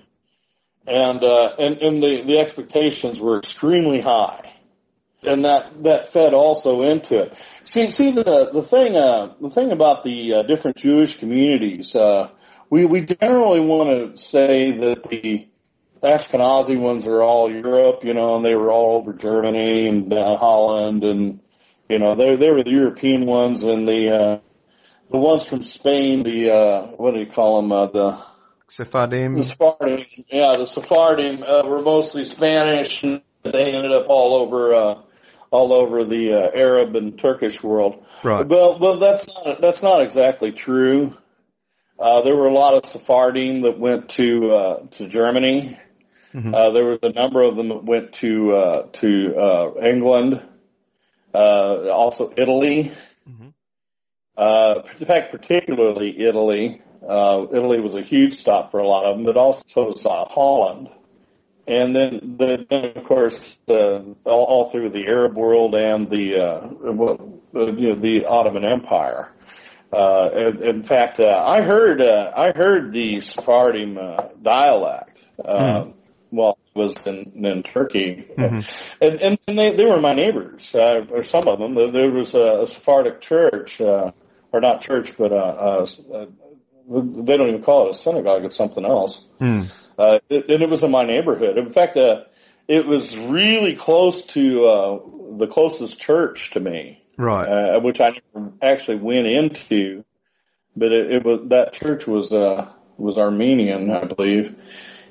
[0.87, 4.53] and uh, and and the the expectations were extremely high,
[5.21, 7.37] and that that fed also into it.
[7.65, 11.93] See see the the thing uh, the thing about the uh, different Jewish communities.
[11.93, 12.29] Uh,
[12.73, 15.47] we we generally want to say that the
[16.01, 20.37] Ashkenazi ones are all Europe, you know, and they were all over Germany and uh,
[20.37, 21.39] Holland, and
[21.87, 24.39] you know, they they were the European ones, and the uh,
[25.11, 27.71] the ones from Spain, the uh, what do you call them?
[27.71, 28.23] Uh, the
[28.69, 29.35] Sephardim.
[29.35, 34.73] the Sephardim, yeah, the Sephardim uh, were mostly Spanish, and they ended up all over
[34.73, 34.95] uh,
[35.51, 38.03] all over the uh, Arab and Turkish world.
[38.23, 38.47] Right.
[38.47, 41.15] Well, well, that's not that's not exactly true.
[42.03, 45.77] Uh, there were a lot of Sephardim that went to uh, to Germany.
[46.33, 46.53] Mhm.
[46.53, 50.41] Uh, there was a number of them that went to uh, to uh, England,
[51.33, 52.91] uh, also Italy.
[53.25, 53.53] Mhm.
[54.35, 56.81] Uh, in fact, particularly Italy.
[57.07, 60.05] Uh, Italy was a huge stop for a lot of them, but also so was
[60.05, 60.89] uh, Holland.
[61.65, 66.35] And then, the, then of course, uh, all, all through the Arab world and the
[66.35, 66.67] uh,
[67.55, 69.32] uh, you know, the Ottoman Empire.
[69.93, 75.85] Uh, in, in fact, uh, I heard uh, I heard the Sephardim uh, dialect uh,
[76.31, 78.65] while I was in, in Turkey, Mhm.
[79.01, 81.75] and, and, and they, they were my neighbors, uh, or some of them.
[81.75, 84.11] There was a, a Sephardic church, uh,
[84.51, 86.25] or not church, but uh, uh,
[86.89, 89.27] they don't even call it a synagogue; it's something else.
[89.39, 89.69] Mm.
[89.97, 91.59] Uh, it, and it was in my neighborhood.
[91.59, 92.23] In fact, uh,
[92.67, 94.99] it was really close to uh,
[95.37, 97.47] the closest church to me Right.
[97.47, 100.03] uh, which I never actually went into,
[100.75, 104.55] but it, it was that church was uh, was Armenian, I believe,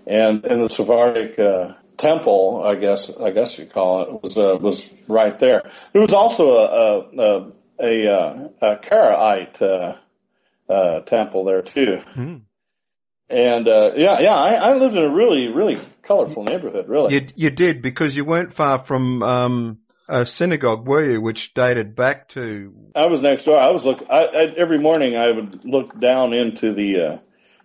[0.07, 4.57] and and the Sephardic uh, temple, I guess I guess you call it, was uh,
[4.61, 5.71] was right there.
[5.93, 12.03] There was also a a a, a, uh, a Karaite uh, uh, temple there too,
[12.17, 12.43] Mm.
[13.31, 17.15] and uh, yeah, yeah, I, I lived in a really really colorful neighborhood, really.
[17.15, 21.21] You you did because you weren't far from um, a synagogue, were you?
[21.21, 23.59] Which dated back to I was next door.
[23.59, 24.05] I was look.
[24.11, 27.19] I, I, every morning I would look down into the uh,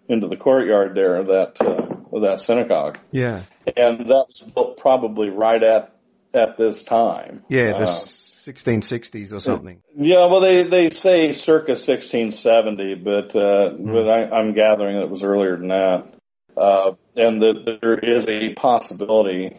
[0.07, 3.43] into the courtyard there of that uh, of that synagogue, yeah
[3.75, 5.95] and that was built probably right at
[6.33, 7.43] at this time.
[7.49, 8.05] yeah the Uh,
[8.47, 9.81] 1660s or something.
[9.97, 10.25] yeah.
[10.27, 13.91] Well, they they say circa 1670, but uh, Hmm.
[13.91, 16.13] but I, I'm gathering that it was earlier than that,
[16.55, 19.57] uh, and that there is a possibility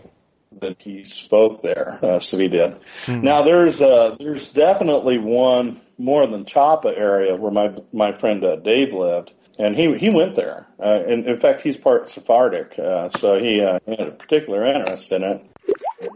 [0.60, 1.98] that he spoke there.
[2.02, 2.78] Uh, he did.
[3.04, 3.20] Hmm.
[3.20, 8.56] Now there's uh there's definitely one more than Chapa area where my my friend uh,
[8.56, 10.66] Dave lived, and he he went there.
[10.78, 15.12] Uh, and in fact, he's part Sephardic, uh, so he uh, had a particular interest
[15.12, 16.10] in it.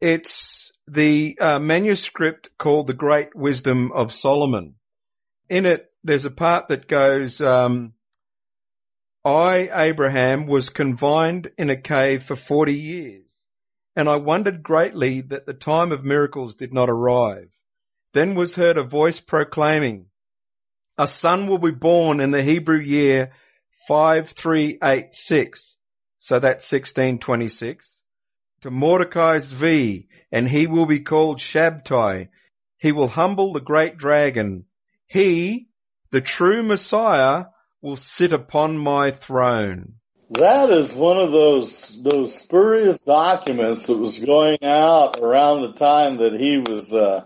[0.00, 4.74] It's the uh, manuscript called The Great Wisdom of Solomon.
[5.48, 7.94] In it, there's a part that goes, um,
[9.24, 13.25] I, Abraham, was confined in a cave for 40 years,
[13.96, 17.48] and I wondered greatly that the time of miracles did not arrive.
[18.12, 20.06] Then was heard a voice proclaiming,
[20.98, 23.32] a son will be born in the Hebrew year
[23.88, 25.74] 5386.
[26.18, 27.90] So that's 1626
[28.62, 32.28] to Mordecai Zvi, and he will be called Shabtai.
[32.78, 34.64] He will humble the great dragon.
[35.06, 35.68] He,
[36.10, 37.46] the true Messiah,
[37.82, 39.96] will sit upon my throne.
[40.30, 46.16] That is one of those those spurious documents that was going out around the time
[46.16, 47.24] that he was uh,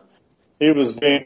[0.58, 1.24] he was being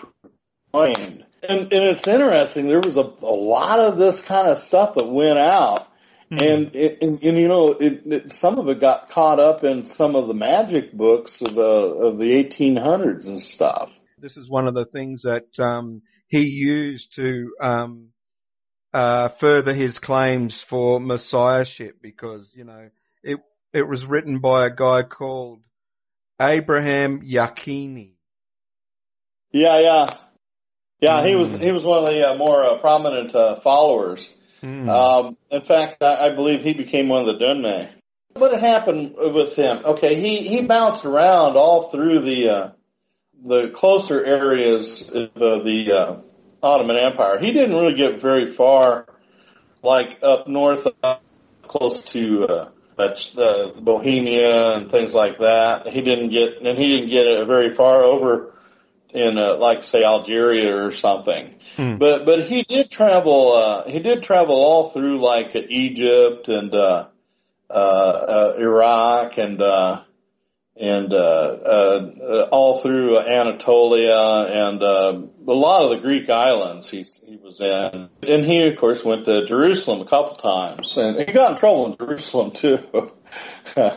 [0.72, 1.26] proclaimed.
[1.46, 2.68] And, and it's interesting.
[2.68, 5.88] There was a, a lot of this kind of stuff that went out,
[6.30, 10.14] and, and and you know, it, it, some of it got caught up in some
[10.14, 13.92] of the magic books of the of the 1800s and stuff.
[14.18, 18.09] This is one of the things that um, he used to um,
[18.95, 22.90] uh, further his claims for messiahship, because you know
[23.22, 23.40] it
[23.72, 25.61] it was written by a guy called
[26.40, 28.12] Abraham Yakini.
[29.51, 30.16] Yeah, yeah,
[31.01, 31.26] yeah.
[31.26, 34.32] He was he was one of the uh, more uh, prominent uh, followers.
[34.61, 34.88] Hmm.
[34.88, 37.90] Um, in fact, I, I believe he became one of the Dönmeh.
[38.34, 39.84] what happened with him?
[39.84, 42.70] Okay, he he bounced around all through the uh,
[43.45, 46.34] the closer areas of the uh,
[46.64, 47.38] Ottoman Empire.
[47.38, 49.06] He didn't really get very far,
[49.82, 51.18] like up north, uh,
[51.62, 55.88] close to uh, uh, Bohemia and things like that.
[55.88, 58.54] He didn't get, and he didn't get uh, very far over
[59.10, 61.54] in, uh, like say Algeria or something.
[61.76, 61.96] Hmm.
[61.96, 63.52] But but he did travel.
[63.52, 67.06] Uh, he did travel all through like Egypt and uh,
[67.70, 70.02] uh, uh, Iraq and uh,
[70.77, 77.05] and uh, uh, all through Anatolia and uh, a lot of the Greek islands he
[77.27, 78.09] he was in.
[78.27, 81.87] And he of course went to Jerusalem a couple times, and he got in trouble
[81.87, 82.79] in Jerusalem too,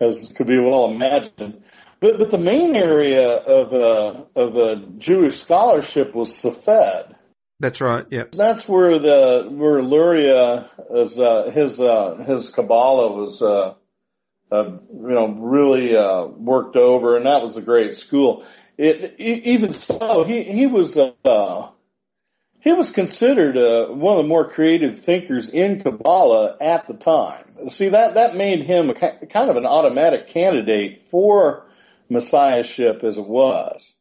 [0.00, 1.62] as could be well imagined.
[2.00, 7.14] But but the main area of uh, of uh, Jewish scholarship was Safed.
[7.60, 8.04] That's right.
[8.10, 8.32] Yep.
[8.32, 13.76] That's where the where Luria is uh, his uh, his Kabbalah was
[14.52, 18.44] uh, uh, you know really uh, worked over, and that was a great school.
[18.78, 21.68] It e- even so, he he was uh,
[22.60, 27.70] he was considered uh, one of the more creative thinkers in Kabbalah at the time.
[27.70, 31.66] See that that made him a, kind of an automatic candidate for
[32.10, 33.94] messiahship as it was.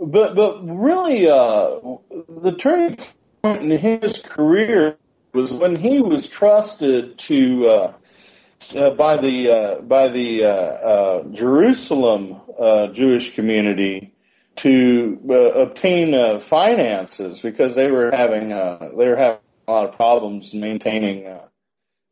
[0.00, 1.80] But but really, uh,
[2.28, 2.98] the turning
[3.42, 4.98] point in his career
[5.34, 7.94] was when he was trusted to
[8.74, 14.14] uh, by the uh, by the uh, uh, Jerusalem uh, Jewish community
[14.56, 15.18] to
[15.56, 20.54] obtain uh, finances because they were having uh, they were having a lot of problems
[20.54, 21.46] maintaining uh,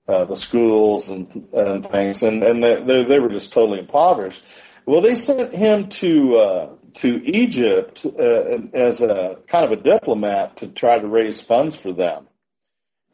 [0.09, 4.43] uh, the schools and and things, and and they they, they were just totally impoverished.
[4.85, 10.57] Well, they sent him to uh, to Egypt uh, as a kind of a diplomat
[10.59, 12.27] to try to raise funds for them,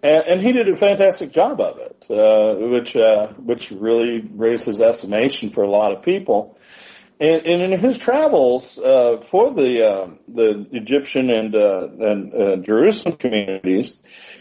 [0.02, 4.64] and, and he did a fantastic job of it, uh, which uh, which really raised
[4.64, 6.56] his estimation for a lot of people.
[7.20, 12.56] And, and in his travels uh, for the uh, the Egyptian and uh, and uh,
[12.56, 13.94] Jerusalem communities,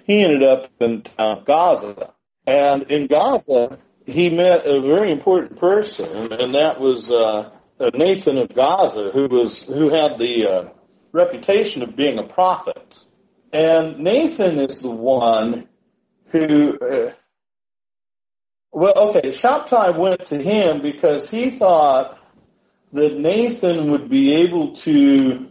[0.05, 2.13] he ended up in Gaza,
[2.45, 7.49] and in Gaza he met a very important person, and that was uh,
[7.95, 10.71] Nathan of Gaza, who was who had the
[11.11, 12.99] reputation of being a prophet.
[13.57, 15.67] And Nathan is the one
[16.27, 17.13] who, uh,
[18.71, 22.19] well, okay, Shabtai went to him because he thought
[22.93, 25.47] that Nathan would be able to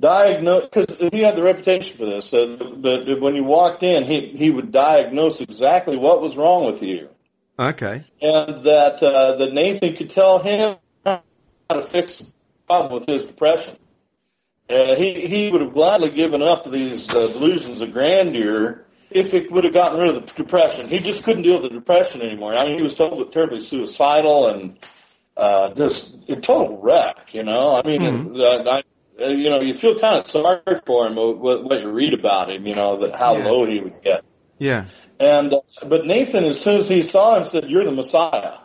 [0.00, 4.32] diagnose, because he had the reputation for this, uh, that when you walked in, he,
[4.34, 7.10] he would diagnose exactly what was wrong with you
[7.58, 8.04] Okay.
[8.20, 11.20] and that uh, that Nathan could tell him how
[11.68, 12.32] to fix the
[12.66, 13.76] problem with his depression.
[14.68, 19.34] Uh, he he would have gladly given up to these uh, delusions of grandeur if
[19.34, 20.88] it would have gotten rid of the depression.
[20.88, 22.56] He just couldn't deal with the depression anymore.
[22.56, 24.78] I mean, he was totally terribly suicidal and
[25.36, 27.34] uh, just a total wreck.
[27.34, 28.40] You know, I mean, Mhm.
[28.40, 28.82] uh, I,
[29.22, 32.50] uh, you know, you feel kind of sorry for him what, what you read about
[32.50, 32.66] him.
[32.66, 33.44] You know, that how Yeah.
[33.44, 34.24] low he would get.
[34.58, 34.84] Yeah.
[35.20, 38.58] And uh, but Nathan, as soon as he saw him, said, "You're the Messiah."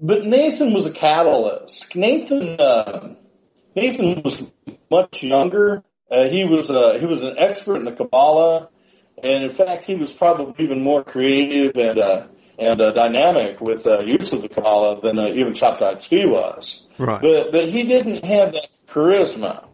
[0.00, 1.96] But Nathan was a catalyst.
[1.96, 3.14] Nathan, uh,
[3.74, 4.40] Nathan was
[4.90, 5.82] much younger.
[6.10, 8.70] Uh, he was uh, he was an expert in the Kabbalah,
[9.22, 12.26] and in fact, he was probably even more creative and uh,
[12.58, 16.86] and uh, dynamic with uh, use of the Kabbalah than uh, even Shabtai Tzvi was.
[16.98, 17.20] Right.
[17.20, 19.66] But but he didn't have that charisma.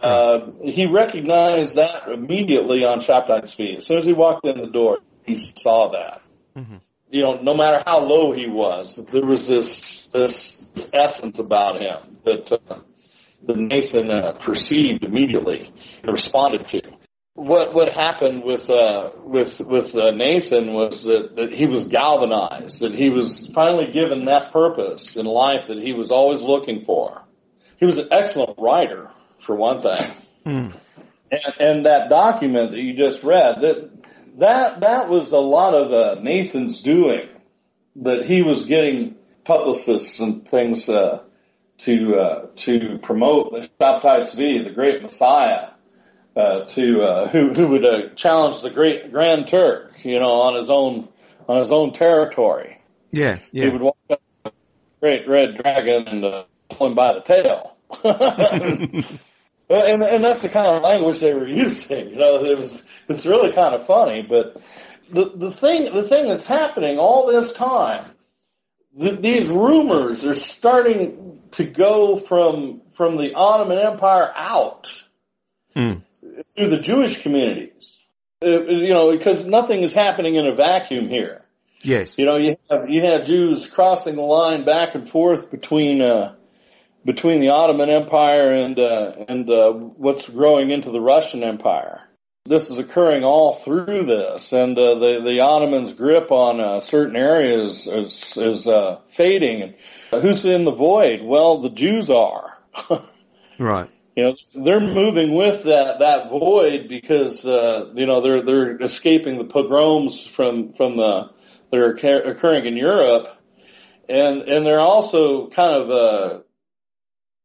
[0.00, 3.76] Uh, he recognized that immediately on Shabtai Tzvi.
[3.76, 6.22] As soon as he walked in the door, he saw that.
[6.56, 6.80] Mhm.
[7.10, 11.80] You know, no matter how low he was, there was this this, this essence about
[11.80, 12.80] him that uh,
[13.46, 15.72] that Nathan uh, perceived immediately
[16.02, 16.82] and responded to.
[17.34, 22.80] What what happened with uh, with with uh, Nathan was that, that he was galvanized,
[22.80, 27.22] that he was finally given that purpose in life that he was always looking for.
[27.78, 30.12] He was an excellent writer, for one thing.
[30.44, 30.68] Hmm.
[31.30, 33.90] And, and that document that you just read, that
[34.38, 37.28] that that was a lot of uh, Nathan's doing.
[37.96, 41.22] That he was getting publicists and things uh,
[41.78, 45.70] to uh, to promote the Shabtai Tzvi, the great Messiah,
[46.34, 50.56] uh, to uh, who who would uh, challenge the great Grand Turk, you know, on
[50.56, 51.08] his own
[51.48, 52.80] on his own territory.
[53.12, 53.38] Yeah.
[53.52, 54.52] He would walk up to the
[55.00, 57.76] great red dragon and uh, pull him by the tail.
[59.68, 62.10] And and that's the kind of language they were using.
[62.10, 64.22] You know, it was it's really kind of funny.
[64.22, 64.62] But
[65.10, 68.04] the the thing the thing that's happening all this time,
[68.98, 74.90] th- these rumors are starting to go from from the Ottoman Empire out
[75.74, 75.98] Hmm.
[76.54, 77.98] through the Jewish communities.
[78.42, 81.42] Uh, you know, because nothing is happening in a vacuum here.
[81.82, 82.18] Yes.
[82.18, 86.34] You know, you have you have Jews crossing the line back and forth between uh,
[87.04, 92.02] between the Ottoman Empire and uh, and uh, what's growing into the Russian Empire.
[92.44, 97.16] This is occurring all through this, and uh, the the Ottomans' grip on uh, certain
[97.16, 99.62] areas is is uh, fading.
[99.62, 99.74] And
[100.20, 101.20] who's in the void?
[101.22, 102.58] Well, the Jews are.
[103.58, 103.90] right.
[104.16, 109.36] You know, they're moving with that that void because uh, you know they're they're escaping
[109.36, 111.30] the pogroms from from the
[111.70, 111.92] that are
[112.30, 113.28] occurring in Europe,
[114.08, 116.40] and and they're also kind of uh,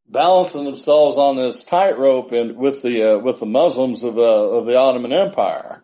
[0.08, 4.66] balancing themselves on this tightrope and with the uh, with the Muslims of uh, of
[4.66, 5.84] the Ottoman Empire.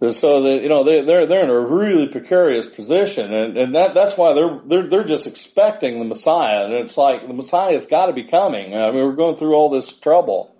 [0.00, 3.94] So that you know they they're they're in a really precarious position, and and that
[3.94, 8.06] that's why they're they're they're just expecting the Messiah, and it's like the Messiah's got
[8.06, 8.76] to be coming.
[8.76, 10.54] I mean, we're going through all this trouble.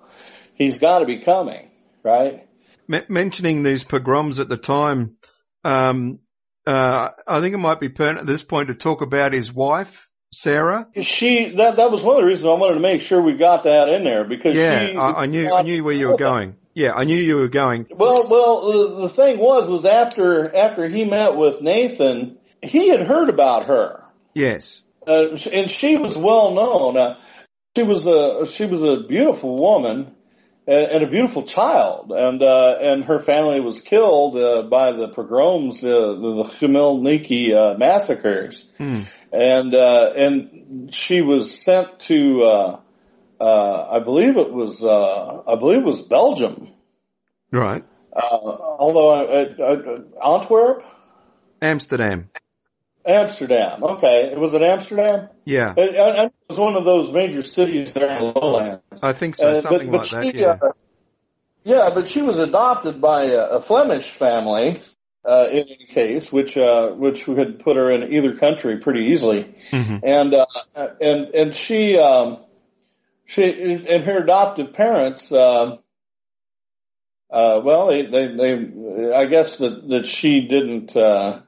[0.56, 1.70] He's got to be coming,
[2.02, 2.48] right?
[2.92, 5.14] M- mentioning these pogroms at the time,
[5.62, 6.18] um,
[6.66, 10.08] uh, I think it might be pertinent at this point to talk about his wife,
[10.32, 10.88] Sarah.
[10.96, 13.62] She that that was one of the reasons I wanted to make sure we got
[13.64, 16.56] that in there because yeah, she, I, I knew I knew where you were going.
[16.78, 17.86] Yeah, I knew you were going.
[17.90, 23.28] Well, well, the thing was was after after he met with Nathan, he had heard
[23.28, 24.04] about her.
[24.32, 26.96] Yes, uh, and she was well known.
[26.96, 27.16] Uh,
[27.76, 30.14] she was a she was a beautiful woman
[30.68, 35.08] and, and a beautiful child, and uh, and her family was killed uh, by the
[35.08, 39.02] pogroms, uh, the Khmelnytsky uh, massacres, hmm.
[39.32, 42.80] and uh, and she was sent to, uh,
[43.40, 46.68] uh, I believe it was, uh, I believe it was Belgium,
[47.52, 47.84] right?
[48.12, 50.84] Uh, although uh, uh, Antwerp,
[51.62, 52.30] Amsterdam.
[53.06, 53.82] Amsterdam.
[53.82, 55.28] Okay, it was it Amsterdam.
[55.44, 58.82] Yeah, it, it, was one of those major cities there in the lowlands.
[59.02, 60.60] I think so, uh, something but, but like she, that.
[60.62, 60.68] Yeah.
[60.68, 60.72] Uh,
[61.64, 64.80] yeah, but she was adopted by a, a Flemish family.
[65.24, 69.54] Uh, in any case, which uh, which could put her in either country pretty easily,
[69.70, 69.98] mm-hmm.
[70.02, 70.46] and uh,
[71.02, 72.38] and and she um,
[73.28, 75.30] she and her adoptive parents.
[75.30, 75.76] Uh,
[77.30, 81.42] uh, well, they, they, they, I guess that, that she didn't, uh,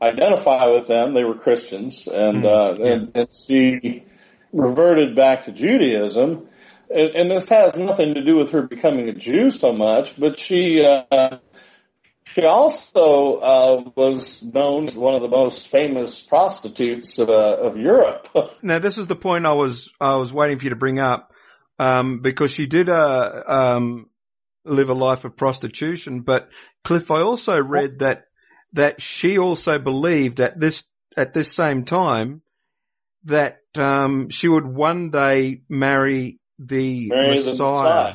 [0.00, 1.12] identify with them.
[1.12, 2.82] They were Christians, and mm-hmm.
[2.82, 4.04] uh, and, and she
[4.52, 6.48] reverted back to Judaism.
[6.90, 10.38] And, and, this has nothing to do with her becoming a Jew so much, but
[10.38, 11.38] she uh,
[12.26, 17.76] she also uh, was known as one of the most famous prostitutes of, uh, of
[17.76, 18.28] Europe.
[18.62, 21.32] now, this is the point I was I was waiting for you to bring up
[21.78, 24.08] um, because she did uh, um,
[24.64, 26.20] live a life of prostitution.
[26.20, 26.48] But
[26.82, 28.24] Cliff, I also read that
[28.72, 30.82] that she also believed at this
[31.16, 32.42] at this same time
[33.24, 37.52] that um, she would one day marry the marry Messiah.
[37.52, 38.14] The Messiah.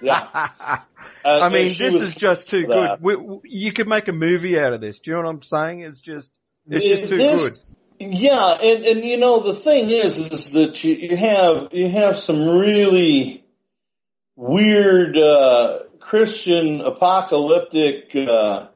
[0.00, 0.80] Yeah.
[1.28, 2.98] I mean, this is just too good.
[3.00, 4.98] We, we, you could make a movie out of this.
[4.98, 5.80] Do you know what I'm saying?
[5.80, 6.32] It's just,
[6.68, 7.78] it's just too this, good.
[8.00, 12.16] Yeah, and and you know the thing is, is that you, you have you have
[12.18, 13.44] some really
[14.36, 18.68] weird uh, Christian apocalyptic uh,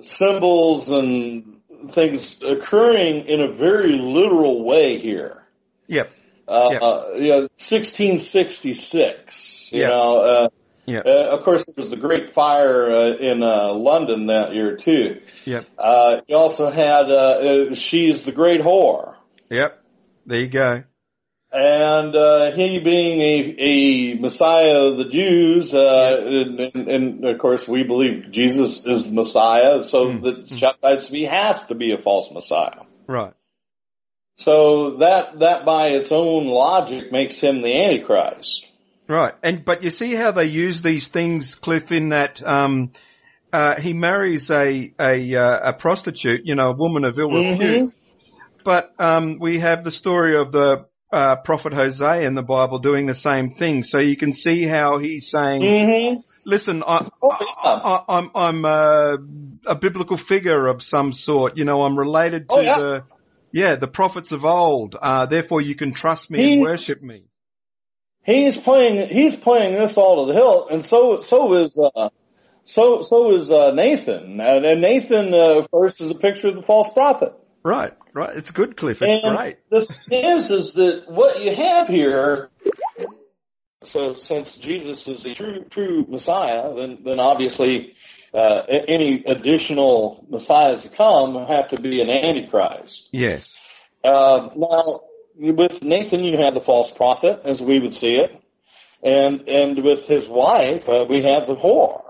[0.00, 1.60] symbols and
[1.90, 5.44] things occurring in a very literal way here.
[5.88, 6.10] Yep.
[6.48, 6.82] Uh, yep.
[6.82, 9.72] Uh, you know, 1666.
[9.72, 9.90] You yep.
[9.90, 10.48] know,
[10.88, 11.06] uh, yep.
[11.06, 15.20] Uh, of course, there was the Great Fire uh, in uh, London that year too.
[15.44, 15.66] Yep.
[15.78, 19.16] Uh, you also had uh, she's the Great Whore.
[19.50, 19.82] Yep.
[20.26, 20.84] There you go
[21.52, 27.38] and uh, he being a, a Messiah of the Jews, uh, and, and, and, of
[27.38, 30.22] course we believe Jesus is the Messiah, so mm.
[30.48, 32.84] the he has to be a false Messiah.
[33.06, 33.34] Right.
[34.36, 38.66] So that that by its own logic makes him the Antichrist.
[39.12, 42.92] Right, and but you see how they use these things, Cliff, in that um,
[43.52, 47.60] uh, he marries a a, uh, a prostitute, you know, a woman of ill repute.
[47.60, 47.86] Mm-hmm.
[48.64, 53.04] But um, we have the story of the uh, prophet Hosea in the Bible doing
[53.04, 53.84] the same thing.
[53.84, 56.20] So you can see how he's saying, mm-hmm.
[56.46, 59.18] "Listen, I, I, I'm I'm a,
[59.66, 61.58] a, biblical figure of some sort.
[61.58, 62.78] You know, I'm related to oh, yeah.
[62.78, 63.04] the
[63.52, 64.94] yeah the prophets of old.
[64.94, 67.24] Uh, therefore, you can trust me he's, and worship me."
[68.24, 71.78] He's playing he's playing this all to the hilt, and so so is.
[71.78, 72.10] Uh,
[72.64, 76.62] so so is uh, Nathan, and, and Nathan, uh, first is a picture of the
[76.62, 77.34] false prophet.
[77.64, 78.36] Right, right.
[78.36, 79.02] It's good, Cliff.
[79.02, 79.58] It's and great.
[79.70, 82.50] The thing is, is that what you have here.
[83.84, 87.94] So, since Jesus is a true, true Messiah, then, then obviously,
[88.32, 93.08] uh, any additional messiahs to come have to be an antichrist.
[93.12, 93.52] Yes.
[94.04, 95.00] Uh, now,
[95.42, 98.30] with Nathan, you have the false prophet, as we would see it,
[99.02, 102.02] and and with his wife, uh, we have the whore.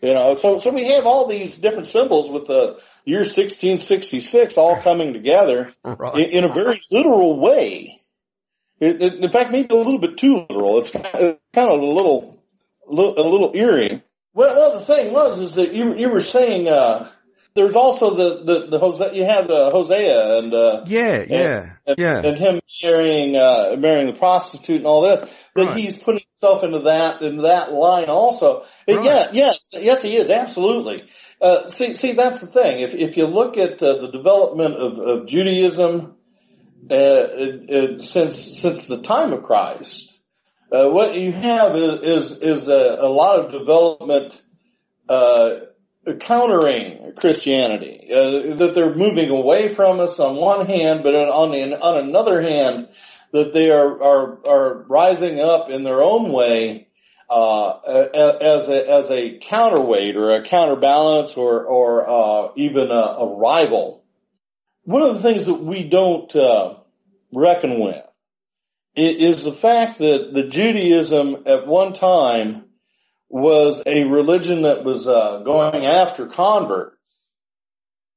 [0.00, 4.80] You know, so so we have all these different symbols with the year 1666 all
[4.80, 6.14] coming together Right.
[6.16, 8.00] in, in a very literal way.
[8.80, 10.78] It, it, in fact, maybe a little bit too literal.
[10.78, 12.42] It's kind of, kind of a little,
[12.88, 14.02] little a little eerie.
[14.34, 17.08] Well, well, the thing was is that you you were saying uh,
[17.54, 21.98] there's also the the, the Hosea, you have uh, Hosea and uh, Yeah, yeah, and,
[21.98, 22.18] yeah.
[22.24, 25.20] and him marrying uh, marrying the prostitute and all this.
[25.54, 25.76] That Right.
[25.76, 28.64] he's putting himself into that into that line also.
[28.88, 29.04] Right.
[29.04, 31.04] Yeah, yes, yes, he is absolutely.
[31.40, 32.80] Uh, see, see, that's the thing.
[32.80, 36.14] If if you look at uh, the development of, of Judaism
[36.90, 40.18] uh, it, it, since since the time of Christ,
[40.72, 44.40] uh, what you have is is, is a, a lot of development.
[45.08, 45.50] Uh,
[46.18, 51.78] countering Christianity, uh, that they're moving away from us on one hand, but on the,
[51.78, 52.88] on another hand,
[53.32, 56.88] that they are, are, are rising up in their own way,
[57.30, 57.70] uh,
[58.40, 64.04] as a, as a counterweight or a counterbalance or, or, uh, even a, a rival.
[64.84, 66.74] One of the things that we don't, uh,
[67.32, 68.04] reckon with
[68.94, 72.61] is the fact that the Judaism at one time
[73.32, 76.96] was a religion that was uh, going after converts,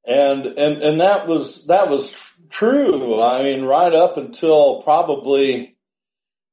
[0.06, 2.16] and and and that was that was
[2.50, 3.22] true.
[3.22, 5.78] I mean, right up until probably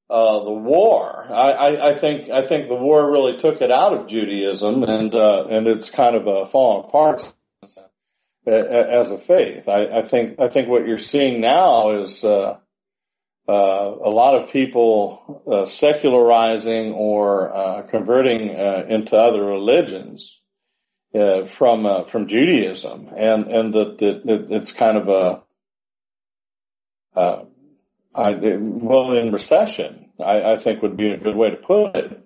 [0.09, 1.27] uh, the war.
[1.29, 5.13] I, I, I think I think the war really took it out of Judaism, and
[5.13, 7.33] uh, and it's kind of uh, fallen apart
[8.47, 9.69] a- a- as a faith.
[9.69, 12.23] I, I think I think what you're seeing now is.
[12.25, 12.59] Uh,
[13.49, 13.53] uh,
[14.05, 20.39] a lot of people uh, secularizing or uh, converting uh, into other religions
[21.15, 25.43] uh, from uh, from Judaism, and and that that it's kind of
[27.15, 27.47] a
[28.15, 30.11] I, well in recession.
[30.21, 32.25] I, I think would be a good way to put it.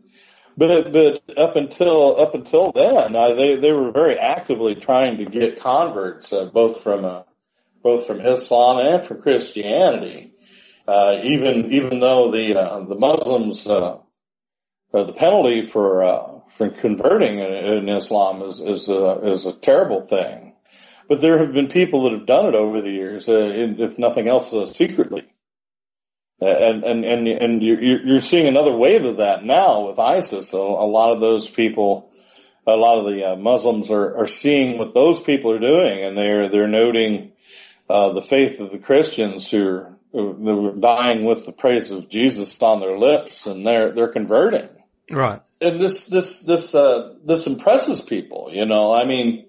[0.58, 5.24] But but up until up until then, I, they they were very actively trying to
[5.24, 7.22] get converts, both from uh,
[7.82, 10.34] both from Islam and from Christianity.
[10.86, 13.98] Uh, even even though the uh, the Muslims uh,
[14.94, 19.52] uh, the penalty for uh, for converting in, in Islam is is a, is a
[19.52, 20.54] terrible thing,
[21.08, 23.98] but there have been people that have done it over the years, uh, in, if
[23.98, 25.24] nothing else, uh, secretly.
[26.40, 30.52] Uh, And and and and you're you're seeing another wave of that now with ISIS.
[30.52, 32.12] A, a lot of those people,
[32.66, 36.16] a lot of the uh, Muslims are are seeing what those people are doing, and
[36.16, 37.32] they're they're noting
[37.88, 42.08] uh, the faith of the Christians who are who are dying with the praise of
[42.08, 44.68] Jesus on their lips, and they're they're converting.
[45.10, 45.40] Right.
[45.60, 48.92] And this this this uh, this impresses people, you know.
[48.92, 49.46] I mean,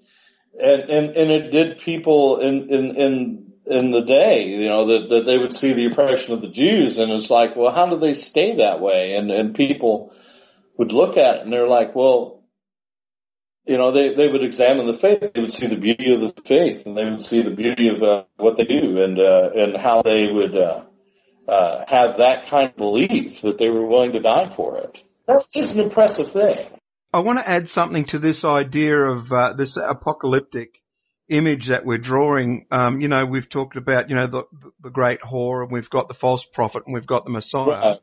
[0.60, 5.08] and and and it did people in in in in the day, you know, that
[5.08, 7.98] that they would see the oppression of the Jews, and it's like, well, how do
[7.98, 9.16] they stay that way?
[9.16, 10.12] And and people
[10.76, 12.37] would look at it, and they're like, well,
[13.68, 15.20] you know, they, they would examine the faith.
[15.34, 18.02] They would see the beauty of the faith, and they would see the beauty of
[18.02, 20.84] uh, what they do, and uh, and how they would uh,
[21.46, 24.98] uh, have that kind of belief that they were willing to die for it.
[25.26, 26.66] That is an impressive thing.
[27.12, 30.80] I want to add something to this idea of uh, this apocalyptic
[31.28, 32.66] image that we're drawing.
[32.70, 34.44] Um, you know, we've talked about you know the
[34.80, 37.66] the great whore, and we've got the false prophet, and we've got the Messiah.
[37.66, 38.00] Right.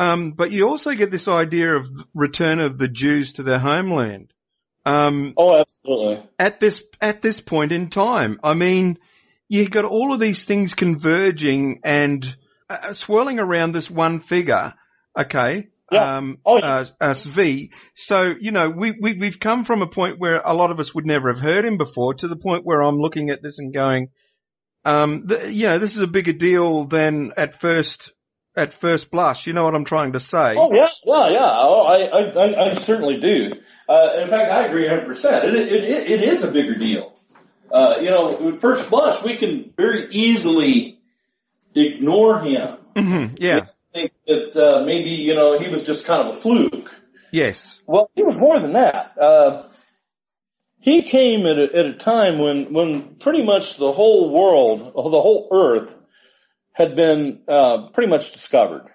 [0.00, 4.32] Um, but you also get this idea of return of the Jews to their homeland.
[4.84, 6.28] Um, Oh, absolutely.
[6.38, 8.40] at this at this point in time.
[8.42, 8.98] I mean,
[9.48, 12.36] you've got all of these things converging and
[12.68, 14.74] uh, swirling around this one figure.
[15.18, 15.68] Okay.
[15.90, 16.16] Yeah.
[16.16, 16.86] Um, Oh, yeah.
[17.00, 17.70] uh, Zvi.
[17.94, 20.94] So, you know, we, we, we've come from a point where a lot of us
[20.94, 23.74] would never have heard him before to the point where I'm looking at this and
[23.74, 24.08] going,
[24.86, 28.12] um, you know, this is a bigger deal than at first,
[28.56, 29.46] at first blush.
[29.46, 30.56] You know what I'm trying to say?
[30.56, 31.48] Oh yeah, yeah, yeah.
[31.48, 33.52] Oh, I, I, I, certainly do.
[33.88, 35.06] Uh, in fact, I agree 100.
[35.06, 37.14] percent It, it, it, it is a bigger deal.
[37.70, 41.00] Uh, you know, at first blush, we can very easily
[41.74, 42.76] ignore him.
[42.94, 43.66] Mhm, yeah.
[43.94, 46.94] Think that uh, maybe you know he was just kind of a fluke.
[47.30, 47.78] Yes.
[47.86, 49.16] Well, he was more than that.
[49.18, 49.64] Uh,
[50.82, 55.10] he came at a, at a time when, when pretty much the whole world, or
[55.10, 55.96] the whole earth,
[56.72, 58.88] had been uh, pretty much discovered.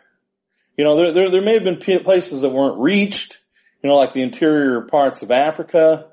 [0.78, 3.38] You know, there, there there may have been places that weren't reached.
[3.84, 6.07] You know, like the interior parts of Africa,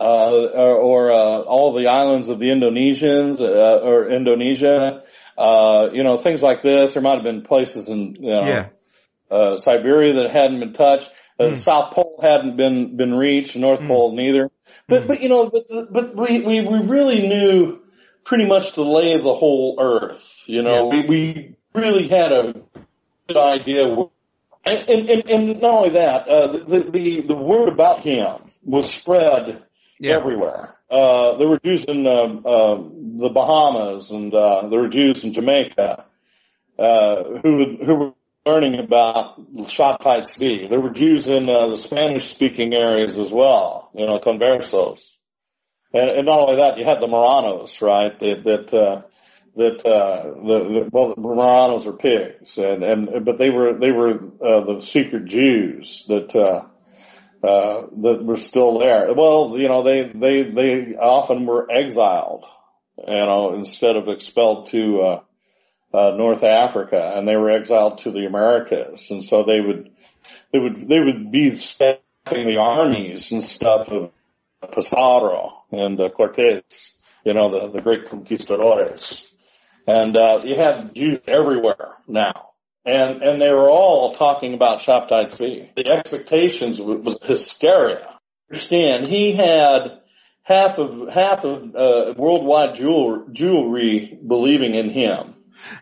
[0.00, 5.04] uh, or, or uh, all the islands of the Indonesians uh, or Indonesia.
[5.36, 6.94] Uh, you know, things like this.
[6.94, 8.68] There might have been places in you know, Yeah.
[9.30, 11.08] uh, Siberia that hadn't been touched.
[11.38, 11.50] Uh, Hmm.
[11.54, 13.56] The South Pole hadn't been been reached.
[13.56, 14.50] North Pole neither.
[14.88, 17.78] But but you know, but but we we we really knew
[18.28, 20.44] pretty much the lay of the whole Earth.
[20.46, 22.42] You know, we we really had a
[23.26, 23.84] good idea.
[24.64, 28.86] And and and, and not only that, uh, the, the the word about him was
[29.00, 29.62] spread
[29.98, 30.16] Yeah.
[30.18, 30.76] everywhere.
[30.90, 32.10] Uh, there were Jews in uh,
[32.54, 32.76] uh,
[33.24, 36.04] the Bahamas, and uh, there were Jews in Jamaica
[36.78, 38.12] uh, who would- who were
[38.46, 39.36] learning about
[39.76, 40.68] Shabtai Tzvi.
[40.70, 45.16] There were Jews in uh, the Spanish-speaking areas as well, you know, conversos.
[45.92, 48.18] And, and not only that, you had the Marranos, right?
[48.20, 49.02] That that uh,
[49.56, 53.92] that uh, the, the well, the Marranos are pigs, and and but they were they
[53.92, 56.34] were uh, the secret Jews that.
[56.34, 56.64] Uh,
[57.40, 59.14] uh, that were still there.
[59.14, 62.44] Well, you know, they, they, they often were exiled,
[62.96, 65.20] you know, instead of expelled to, uh,
[65.94, 69.10] uh, North Africa and they were exiled to the Americas.
[69.10, 69.90] And so they would,
[70.52, 74.10] they would, they would be staffing the armies and stuff of
[74.72, 76.94] Pizarro and uh, Cortez,
[77.24, 79.30] you know, the, the great conquistadores.
[79.86, 82.48] And, uh, you had Jews everywhere now
[82.88, 85.74] and and they were all talking about Shabtai Tzvi.
[85.74, 88.18] The expectations was, hysteria.
[88.50, 89.06] Understand?
[89.06, 90.00] He had
[90.42, 95.34] half of half of uh, worldwide jewel, jewelry believing in him.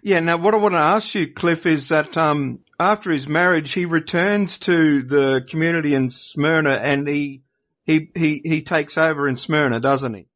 [0.03, 0.21] Yeah.
[0.21, 3.85] Now, what I want to ask you, Cliff, is that um, after his marriage, he
[3.85, 7.43] returns to the community in Smyrna, and he
[7.87, 10.27] he he he takes over in Smyrna, doesn't he?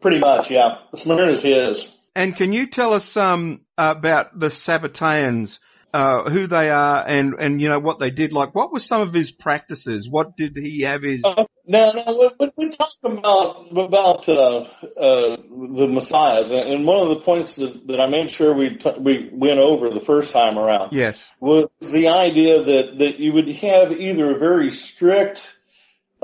[0.00, 0.78] Pretty much, yeah.
[0.94, 1.90] Smyrna's his.
[2.14, 5.58] And can you tell us um, about the Sabbateans,
[5.92, 8.32] uh, who they are, and and you know what they did?
[8.32, 10.08] Like, what were some of his practices?
[10.08, 11.24] What did he have his?
[11.24, 12.04] Uh, now, now
[12.36, 17.86] when we talk about about uh, uh, the messiahs, and one of the points that,
[17.86, 21.18] that I made sure we t- we went over the first time around Yes.
[21.40, 25.40] was the idea that, that you would have either a very strict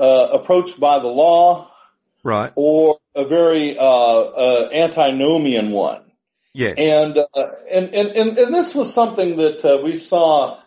[0.01, 1.69] uh, approach by the law
[2.23, 2.51] Right.
[2.55, 6.03] or a very uh, uh, antinomian one.
[6.53, 6.77] Yes.
[6.77, 10.59] And, uh, and, and, and, and this was something that uh, we saw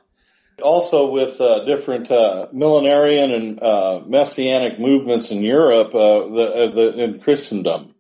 [0.61, 6.75] also with uh, different uh, millenarian and uh, messianic movements in Europe, uh, the, uh,
[6.75, 7.95] the, in Christendom.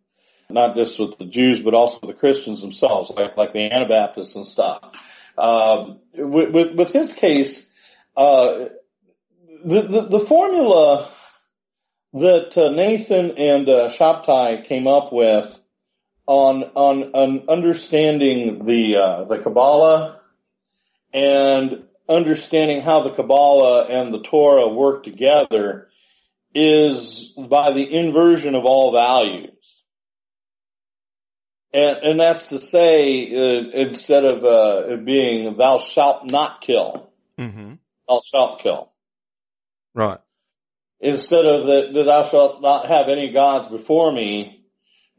[0.51, 4.47] Not just with the Jews, but also the Christians themselves, like, like the Anabaptists and
[4.47, 4.81] stuff.
[5.39, 7.71] Um, with, with, with his case,
[8.17, 8.67] uh,
[9.65, 11.09] the, the, the formula
[12.15, 15.61] that uh, Nathan and uh, Shabtai came up with
[16.27, 20.21] on on, on understanding the uh, the Kabbalah
[21.13, 25.89] and understanding how the Kabbalah and the Torah work together
[26.55, 29.83] is by the inversion of all values.
[31.73, 37.11] And, and that's to say, uh, instead of uh, it being "Thou shalt not kill,"
[37.37, 37.75] hmm
[38.07, 38.93] "Thou shalt kill."
[39.95, 40.21] Right.
[41.05, 44.65] Instead of that, that thou shalt not have any gods before me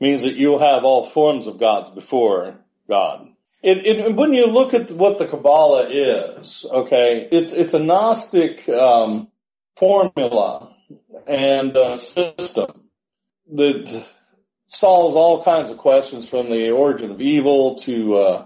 [0.02, 2.56] means that you'll have all forms of gods before
[2.90, 3.30] God.
[3.62, 8.68] It, it, when you look at what the Kabbalah is, okay, it's it's a Gnostic
[8.70, 9.30] um,
[9.78, 10.76] formula
[11.26, 12.90] and uh, system
[13.54, 14.06] that
[14.68, 18.46] solves all kinds of questions from the origin of evil to uh,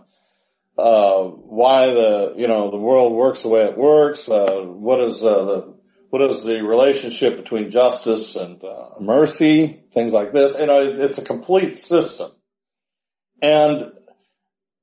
[0.78, 4.30] uh, why the you know the world works the way it works.
[4.30, 5.79] Uh, what is uh, the
[6.10, 9.84] what is the relationship between justice and uh, mercy?
[9.94, 10.58] Things like this.
[10.58, 12.32] You know, it, it's a complete system,
[13.42, 13.92] and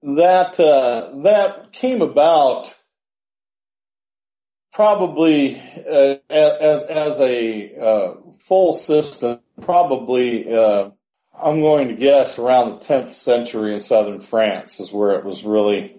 [0.02, 2.74] that uh, that came about
[4.72, 8.14] probably uh, as as a uh,
[8.46, 9.40] full system.
[9.62, 10.90] Probably, uh,
[11.34, 15.44] I'm going to guess around the 10th century in southern France is where it was
[15.44, 15.96] really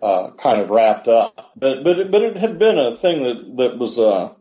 [0.00, 1.52] uh, kind of wrapped up.
[1.56, 4.34] But but it, but it had been a thing that that was uh,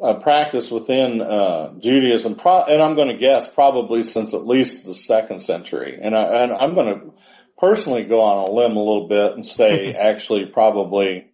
[0.00, 4.86] a practice within uh, Judaism, pro- and I'm going to guess probably since at least
[4.86, 5.98] the second century.
[6.00, 7.14] And I and I'm going to
[7.58, 11.30] personally go on a limb a little bit and say actually probably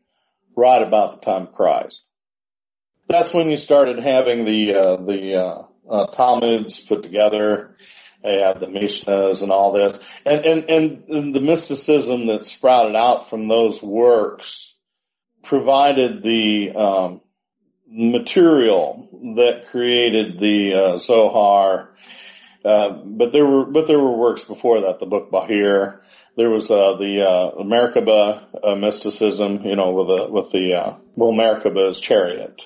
[0.56, 2.02] right about the time of Christ.
[3.08, 7.76] That's when you started having the uh, the uh, uh, Talmuds put together.
[8.22, 12.96] They have the Mishnahs and all this, and, and and and the mysticism that sprouted
[12.96, 14.74] out from those works
[15.42, 17.20] provided the um,
[17.86, 21.90] material that created the uh, Zohar.
[22.64, 25.00] Uh, but there were but there were works before that.
[25.00, 26.00] The book Bahir.
[26.36, 29.64] There was uh, the uh, Merkaba uh, mysticism.
[29.64, 32.60] You know, with the with the uh, well, Merkaba's chariot.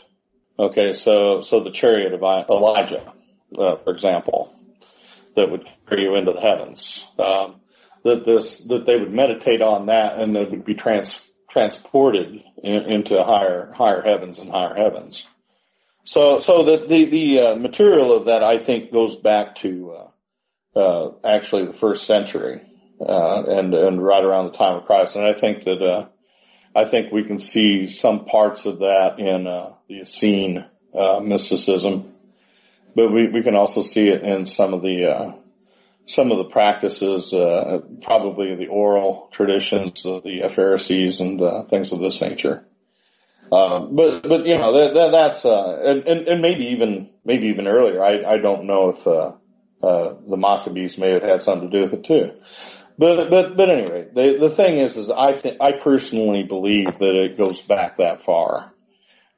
[0.58, 3.12] Okay, so so the chariot of Elijah,
[3.56, 4.54] uh, for example,
[5.34, 7.04] that would carry you into the heavens.
[7.18, 7.60] Um,
[8.04, 12.74] that this that they would meditate on that and it would be trans transported in,
[12.92, 15.26] into higher higher heavens and higher heavens.
[16.04, 19.96] So so that the the uh, material of that I think goes back to
[20.76, 22.62] uh, uh, actually the first century
[23.00, 26.06] uh, and and right around the time of Christ, and I think that uh,
[26.74, 30.64] I think we can see some parts of that in uh, the Essene
[31.22, 32.14] mysticism
[32.98, 35.32] but we, we can also see it in some of the uh,
[36.08, 41.92] some of the practices, uh, probably the oral traditions of the Pharisees and uh, things
[41.92, 42.64] of this nature.
[43.50, 47.48] Uh, but but you know that, that that's uh, and, and, and maybe even maybe
[47.48, 48.02] even earlier.
[48.02, 49.32] I I don't know if uh,
[49.82, 52.32] uh, the Maccabees may have had something to do with it too.
[52.98, 57.14] But but but anyway, the the thing is is I think I personally believe that
[57.14, 58.72] it goes back that far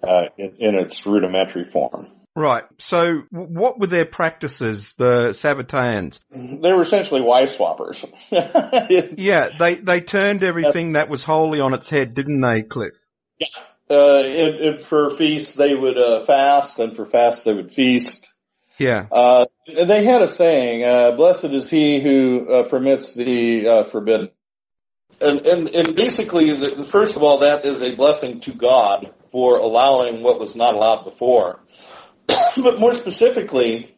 [0.03, 2.09] uh, in, in its rudimentary form.
[2.41, 2.65] Right.
[2.79, 6.21] So, what were their practices, the Sabbateans?
[6.31, 8.09] They were essentially wife swappers.
[9.19, 12.95] yeah, they they turned everything that was holy on its head, didn't they, Cliff?
[13.39, 13.47] Yeah.
[13.91, 18.27] Uh, it, it, for feasts they would uh, fast, and for fasts they would feast.
[18.79, 19.07] Yeah.
[19.13, 24.31] Uh, they had a saying, uh, "Blessed is he who uh, permits the uh, forbidden."
[25.21, 29.59] And, and and basically, the, first of all, that is a blessing to God for
[29.59, 31.61] allowing what was not allowed before.
[32.63, 33.95] but more specifically,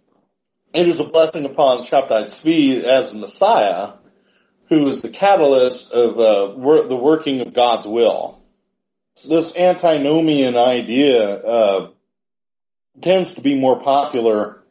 [0.75, 3.95] it is a blessing upon Shabtai Tzvi as Messiah,
[4.69, 8.43] who is the catalyst of uh, wor- the working of God's will.
[9.29, 11.91] This antinomian idea uh,
[13.01, 14.63] tends to be more popular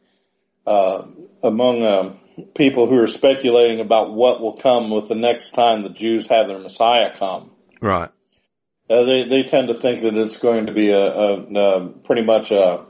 [0.66, 1.06] uh,
[1.42, 2.18] among um,
[2.54, 6.48] people who are speculating about what will come with the next time the Jews have
[6.48, 7.50] their Messiah come.
[7.80, 8.10] Right.
[8.90, 12.22] Uh, they they tend to think that it's going to be a, a, a pretty
[12.22, 12.84] much a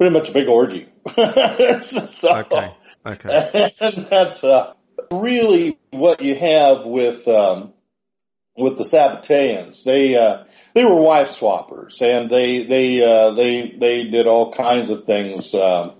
[0.00, 0.88] pretty much a big orgy.
[1.82, 2.74] so, okay.
[3.04, 3.70] Okay.
[3.80, 4.72] And that's uh,
[5.10, 7.74] really what you have with um,
[8.56, 9.84] with the Sabbateans.
[9.84, 10.44] They uh,
[10.74, 15.54] they were wife swappers, and they they uh, they they did all kinds of things
[15.54, 15.92] um,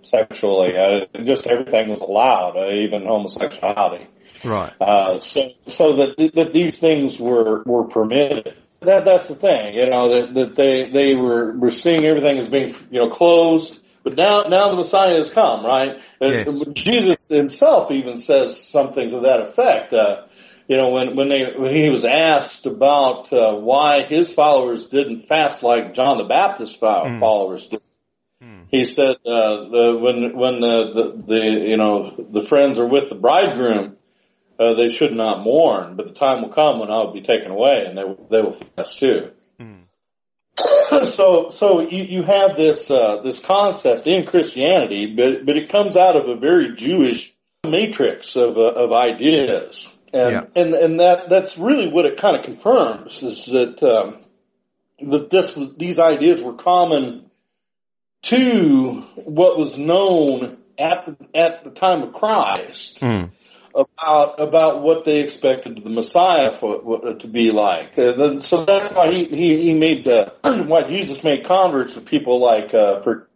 [0.00, 0.74] sexually.
[0.74, 4.06] Uh, just everything was allowed, uh, even homosexuality.
[4.42, 4.72] Right.
[4.80, 9.88] Uh, so so that that these things were were permitted that that's the thing, you
[9.88, 14.16] know, that, that they they were were seeing everything as being you know closed, but
[14.16, 16.02] now now the Messiah has come, right?
[16.20, 16.46] Yes.
[16.72, 19.92] Jesus himself even says something to that effect.
[19.92, 20.26] Uh,
[20.68, 25.22] you know, when when they when he was asked about uh, why his followers didn't
[25.22, 27.20] fast like John the Baptist Mm.
[27.20, 27.80] followers did,
[28.68, 33.08] he said uh, the, when when the, the the you know the friends are with
[33.08, 33.96] the bridegroom
[34.62, 37.50] uh, they should not mourn, but the time will come when I will be taken
[37.50, 39.30] away, and they will, they will fast too.
[41.04, 45.96] so, so you, you have this uh, this concept in Christianity, but but it comes
[45.96, 47.34] out of a very Jewish
[47.66, 50.44] matrix of uh, of ideas, and Yeah.
[50.54, 54.18] and and that that's really what it kind of confirms is that um,
[55.10, 57.30] that this was- these ideas were common
[58.22, 63.30] to what was known at the, at the time of Christ Mm.
[63.74, 67.96] About about what they expected the Messiah for, what, to be like.
[67.98, 72.00] And then, so that's why he he, he made uh, why Jesus made converts to
[72.00, 73.28] people like uh, for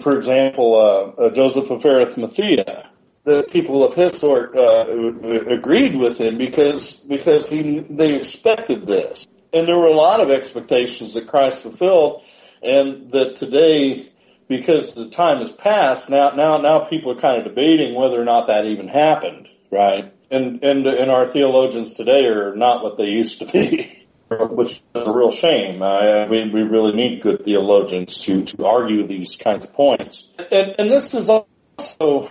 [0.00, 2.90] for example uh, uh, Joseph of Arimathea.
[3.24, 9.26] The people of his sort uh, agreed with him because because he they expected this,
[9.52, 12.22] and there were a lot of expectations that Christ fulfilled,
[12.62, 14.10] and that today
[14.48, 18.24] because the time has passed now now now people are kind of debating whether or
[18.24, 20.14] not that even happened right.
[20.30, 23.94] And and and our theologians today are not what they used to be
[24.30, 25.82] which is a real shame.
[25.82, 30.28] Uh, we we really need good theologians to to argue these kinds of points.
[30.38, 32.30] And and this is also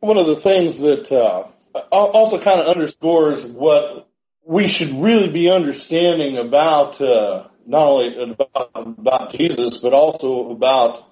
[0.00, 1.48] one of the things that uh,
[1.92, 4.08] also kind of underscores what
[4.44, 11.08] we should really be understanding about uh, not only about, about Jesus, but also about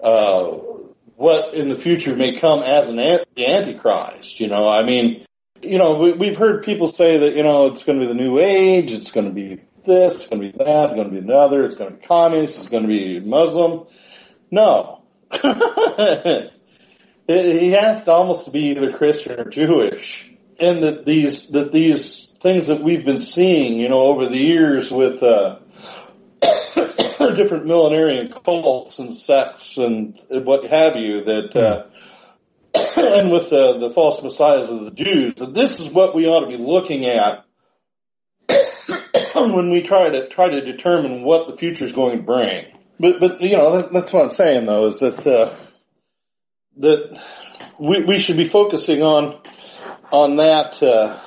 [0.00, 0.58] uh,
[1.18, 4.38] what in the future may come as an Antichrist.
[4.38, 5.26] You know, I mean,
[5.60, 8.18] you know, we, we've heard people say that you know it's going to be the
[8.18, 11.12] new age, it's going to be this, it's going to be that, it's going to
[11.12, 13.86] be another, it's going to be communist, it's going to be Muslim.
[14.50, 15.02] No.
[17.28, 20.32] He has to almost be either Christian or Jewish.
[20.58, 24.90] And that these, that these things that we've been seeing, you know, over the years
[24.90, 25.58] with, uh,
[27.18, 31.86] different millenarian cults and sects and what have you that, uh,
[33.18, 36.48] and with the, the false messiahs of the Jews, that this is what we ought
[36.48, 37.44] to be looking at
[39.34, 42.66] when we try to, try to determine what the future is going to bring.
[43.00, 45.54] But, but, you know, that, that's what I'm saying though, is that, uh,
[46.78, 47.20] that
[47.78, 49.40] we, we should be focusing on
[50.10, 51.18] on that uh,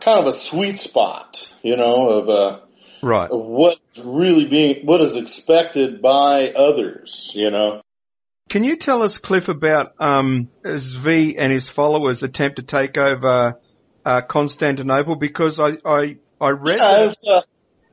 [0.00, 2.60] kind of a sweet spot, you know, of uh,
[3.06, 3.30] Right.
[3.30, 7.80] of what really being what is expected by others, you know.
[8.48, 13.60] Can you tell us, Cliff, about um, Zvi and his followers' attempt to take over
[14.04, 15.14] uh, Constantinople?
[15.14, 17.42] Because I I, I read Yeah, that, uh,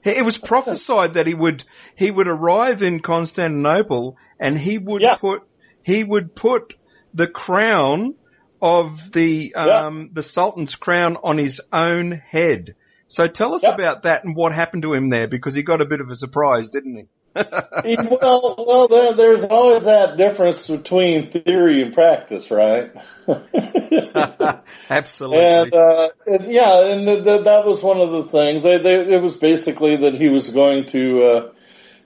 [0.03, 1.63] It was prophesied that he would
[1.95, 5.17] he would arrive in Constantinople and he would Yeah.
[5.17, 5.43] put
[5.83, 6.73] he would put
[7.13, 8.15] the crown
[8.59, 12.73] of the um, the Sultan's crown on his own head.
[13.13, 13.75] So tell us Yeah.
[13.75, 16.15] about that and what happened to him there because he got a bit of a
[16.15, 17.05] surprise, didn't he?
[17.35, 22.91] well, well, there, there's always that difference between theory and practice, right?
[24.89, 25.69] Absolutely.
[25.69, 28.63] And, uh, and yeah, and th- th- that was one of the things.
[28.63, 31.51] They, they, it was basically that he was going to, uh,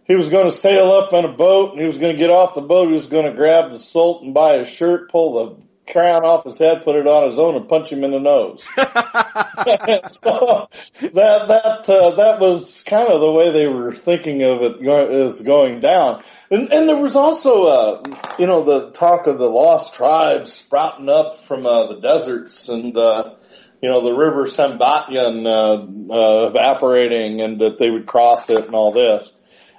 [0.08, 2.30] he was going to sail up on a boat and he was going to get
[2.30, 2.90] off the boat.
[2.90, 6.58] He was going to grab the Sultan by his shirt, pull the crown off his
[6.58, 8.64] head, put it on his own and punch him in the nose.
[8.76, 10.70] so
[11.02, 15.42] that, that, uh, that was kind of the way they were thinking of it is
[15.42, 16.24] going down.
[16.52, 18.04] And, and there was also, uh,
[18.38, 22.96] you know, the talk of the lost tribes sprouting up from, uh, the deserts and,
[22.98, 23.36] uh,
[23.82, 28.76] you know, the river Sambatyan, uh, uh, evaporating and that they would cross it and
[28.76, 29.34] all this.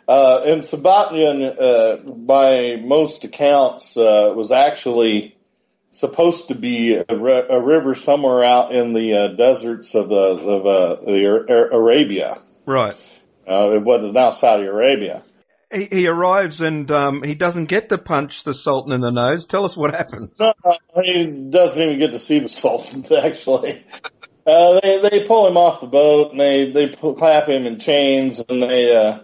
[0.09, 5.37] Uh, and Sabatyan, uh, by most accounts, uh, was actually
[5.99, 10.66] supposed to be a, a river somewhere out in the uh, deserts of the of
[10.66, 12.40] uh, the Ar- Arabia.
[12.66, 12.96] right.
[13.46, 15.22] Uh, it wasn't now Saudi Arabia.
[15.72, 19.46] He, he arrives and um, he doesn't get to punch the Sultan in the nose.
[19.46, 20.38] Tell us what happens.
[20.38, 20.53] No,
[21.03, 23.84] he doesn't even get to see the Sultan actually.
[24.46, 28.42] Uh, they they pull him off the boat and they they clap him in chains
[28.49, 29.20] and they uh,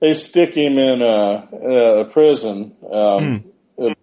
[0.00, 1.48] they stick him in a,
[2.04, 2.74] a prison.
[2.90, 3.44] Um,
[3.76, 3.98] it-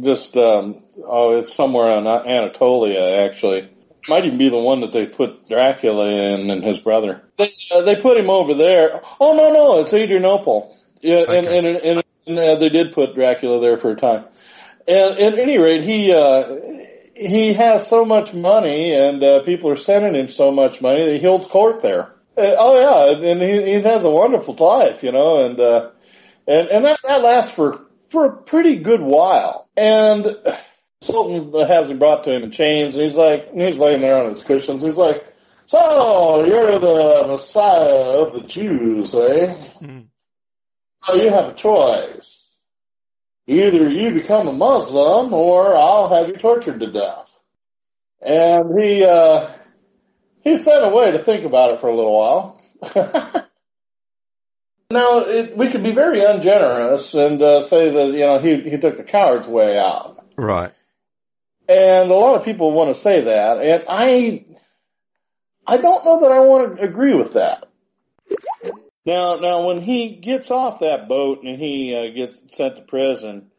[0.00, 3.68] Just um, oh, it's somewhere in Anatolia actually.
[4.08, 7.22] Might even be the one that they put Dracula in and his brother.
[7.36, 9.00] They uh, they put him over there.
[9.20, 10.76] Oh no no, it's Adrianople.
[11.02, 11.58] Yeah, and Okay.
[11.58, 14.24] and, and, and uh, they did put Dracula there for a time.
[14.88, 16.56] And at any rate, he uh,
[17.14, 21.20] he has so much money, and uh, people are sending him so much money that
[21.20, 22.14] he holds court there.
[22.36, 25.90] Uh, oh yeah, and he, he has a wonderful life, you know, and uh,
[26.46, 29.68] and and that, that lasts for for a pretty good while.
[29.76, 30.26] And
[31.02, 34.22] Sultan has him brought to him in chains, and he's like, and he's laying there
[34.22, 34.82] on his cushions.
[34.82, 35.24] He's like,
[35.66, 39.54] "So you're the Messiah of the Jews, eh?
[39.78, 40.00] Hmm.
[40.98, 42.40] So you have a choice."
[43.50, 47.26] either you become a Muslim or I'll have you tortured to death.
[48.20, 49.50] And he, uh,
[50.42, 52.62] he sent away to think about it for a little while.
[54.90, 58.76] now, it, we could be very ungenerous and uh, say that, you know, he, he
[58.76, 60.24] took the coward's way out.
[60.36, 60.72] Right.
[61.70, 64.44] And a lot of people want to say that, and I,
[65.64, 67.68] I don't know that I want to agree with that.
[69.06, 73.52] Now, now, when he gets off that boat and he uh, gets sent to prison,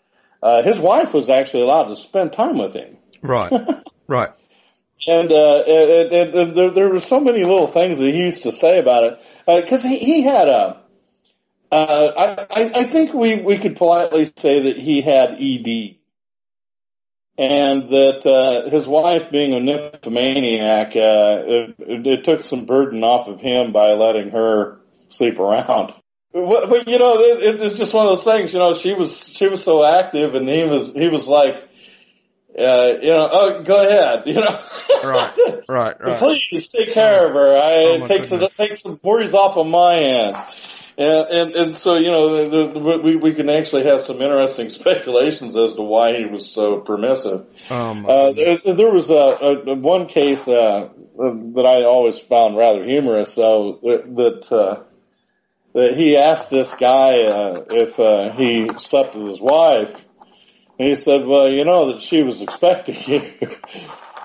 [0.44, 3.50] uh, his wife was actually allowed to spend time with him, Right.
[4.08, 4.32] right.
[5.08, 8.44] and uh, and, and, and there, there were so many little things that he used
[8.44, 9.22] to say about it
[9.64, 10.82] because he he had a.
[11.72, 15.96] Uh, I, I I think we we could politely say that he had ED
[17.38, 23.04] and that uh, his wife being a nymphomaniac, uh, it, it, it took some burden
[23.04, 24.80] off of him by letting her
[25.10, 25.94] sleep around.
[26.34, 28.54] But, but you know, it, it's just one of those things.
[28.54, 31.56] You know, she was she was so active, and he was he was like,
[32.58, 34.64] uh, you know, oh, go ahead, you know,
[35.04, 35.38] Right.
[35.68, 35.96] Right.
[36.00, 36.18] Right.
[36.52, 37.58] Please take care of her.
[37.58, 38.56] I Oh, my take some goodness.
[38.56, 40.40] take some worries off of my hands.
[41.02, 44.70] And, and and so you know the, the, we we can actually have some interesting
[44.82, 47.48] speculations as to why he was so permissive.
[48.04, 52.84] My Uh, there, there was a, a, one case uh, that I always found rather
[52.86, 53.34] humorous.
[53.34, 54.84] So that uh,
[55.74, 60.06] that he asked this guy uh, if uh, he slept with his wife,
[60.78, 63.22] and he said, "Well, you know that she was expecting you."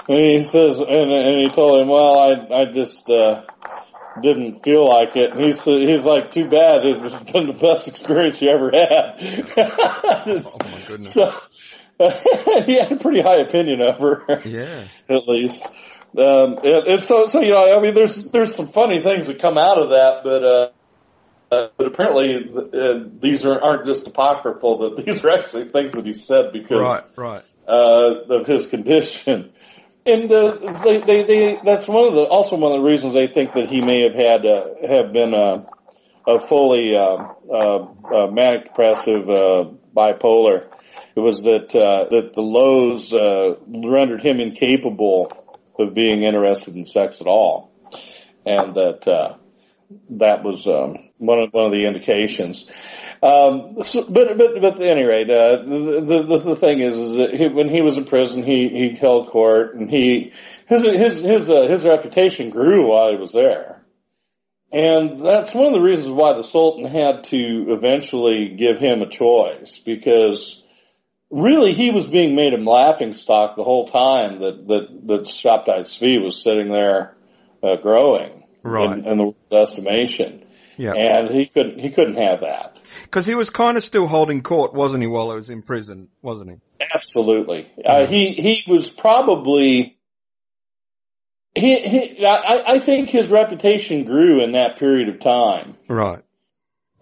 [0.09, 3.09] and he says, and, and he told him, "Well, I I just."
[4.23, 5.33] Didn't feel like it.
[5.33, 6.85] And he's he's like, too bad.
[6.85, 9.17] It was been the best experience you ever had.
[10.47, 11.13] Oh my goodness.
[11.13, 11.33] So
[12.65, 14.89] he had a pretty high opinion of her, Yeah.
[15.09, 15.63] at least.
[16.17, 19.39] Um, and, and so, so you know, I mean, there's there's some funny things that
[19.39, 20.69] come out of that, but uh,
[21.51, 24.79] uh, but apparently uh, these are, aren't just apocryphal.
[24.79, 27.03] But these are actually things that he said because Right.
[27.17, 27.45] Right.
[27.69, 29.53] uh, of his condition.
[30.07, 33.27] And uh, they, they, they, that's one of the also one of the reasons they
[33.27, 35.67] think that he may have had uh, have been a,
[36.29, 40.73] a fully uh, uh, uh, manic depressive uh, bipolar.
[41.17, 45.33] It was that uh, that the lows uh, rendered him incapable
[45.77, 47.73] of being interested in sex at all,
[48.45, 49.35] and that uh,
[50.11, 52.71] that was um, one of one of the indications.
[53.23, 57.17] Um, so, but but but at any rate, uh, the, the the thing is, is
[57.17, 60.33] that he, when he was in prison, he he held court, and he
[60.67, 63.83] his his his uh, his reputation grew while he was there.
[64.73, 69.09] And that's one of the reasons why the Sultan had to eventually give him a
[69.09, 70.63] choice because
[71.31, 75.81] really he was being made a laughing stock the whole time that, that, that Shabtai
[75.81, 77.17] Zvi was sitting there
[77.63, 78.99] uh, growing Right.
[78.99, 80.45] in, in the world's estimation.
[80.77, 80.93] Yeah.
[80.95, 82.81] And he couldn't, he couldn't have that.
[83.07, 86.09] Because he was kind of still holding court, wasn't he, while he was in prison,
[86.23, 86.57] wasn't he?
[86.95, 87.71] Absolutely.
[87.85, 89.97] Uh, he, he was probably,
[91.55, 95.77] he, he, I, I think his reputation grew in that period of time.
[95.89, 96.23] Right.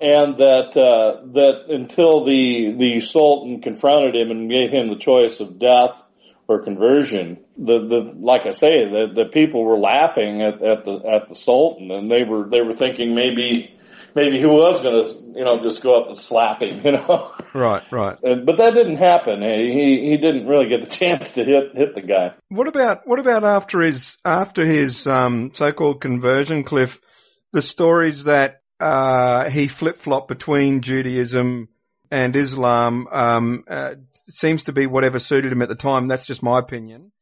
[0.01, 5.41] and that uh, that until the the Sultan confronted him and gave him the choice
[5.41, 6.03] of death
[6.47, 11.01] or conversion, the the like I say, the the people were laughing at, at the
[11.07, 13.74] at the Sultan, and they were they were thinking maybe
[14.15, 17.33] maybe he was going to you know just go up and slap him, you know.
[17.57, 18.19] Right, right.
[18.21, 19.41] And, but that didn't happen.
[19.41, 22.35] He he didn't really get the chance to hit hit the guy.
[22.49, 27.01] What about what about after his after his um, so-called conversion, Cliff?
[27.53, 31.69] The stories that uh, he flip flopped between Judaism
[32.11, 33.95] and Islam um, uh,
[34.29, 36.09] seems to be whatever suited him at the time.
[36.09, 37.13] That's just my opinion.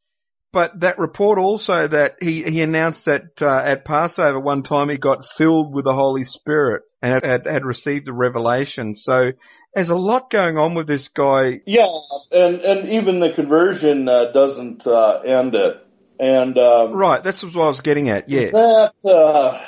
[0.52, 4.98] But that report also that he, he announced that uh, at Passover one time he
[4.98, 8.94] got filled with the Holy Spirit and had, had, received a revelation.
[8.94, 9.32] So
[9.74, 11.62] there's a lot going on with this guy.
[11.64, 11.88] Yeah,
[12.30, 15.86] and and even the conversion uh, doesn't uh, end it.
[16.20, 18.28] And um, Right, that's what I was getting at.
[18.28, 18.50] Yeah.
[18.50, 19.64] That uh,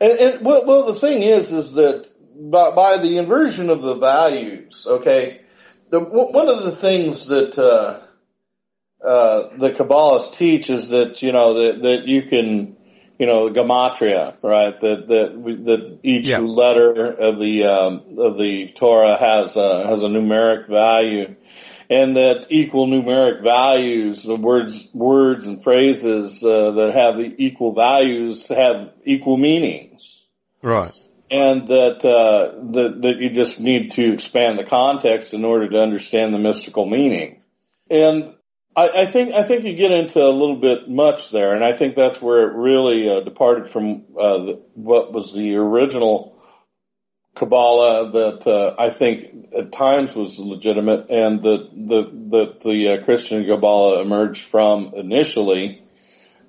[0.00, 3.96] and, and well, well, the thing is, is that by, by the inversion of the
[3.96, 5.42] values, okay,
[5.90, 7.58] the one of the things that
[9.04, 12.76] uh, the Kabbalists teach is that you know that that you can,
[13.18, 14.78] you know, gematria, right?
[14.80, 16.38] That that that each Yeah.
[16.38, 21.36] letter of the um, of the Torah has a has a numeric value
[21.90, 27.74] and that equal numeric values, the words, words and phrases uh, that have the equal
[27.74, 30.22] values have equal meanings,
[30.62, 30.92] Right.
[31.30, 35.78] and that uh, that that you just need to expand the context in order to
[35.78, 37.42] understand the mystical meaning.
[37.90, 38.34] And
[38.76, 41.72] I, I think I think you get into a little bit much there, and I
[41.72, 46.34] think that's where it really uh, departed from uh, the, what was the original
[47.34, 53.04] Kabbalah that uh, I think at times was legitimate, and that the that the uh,
[53.04, 55.82] Christian Kabbalah emerged from initially.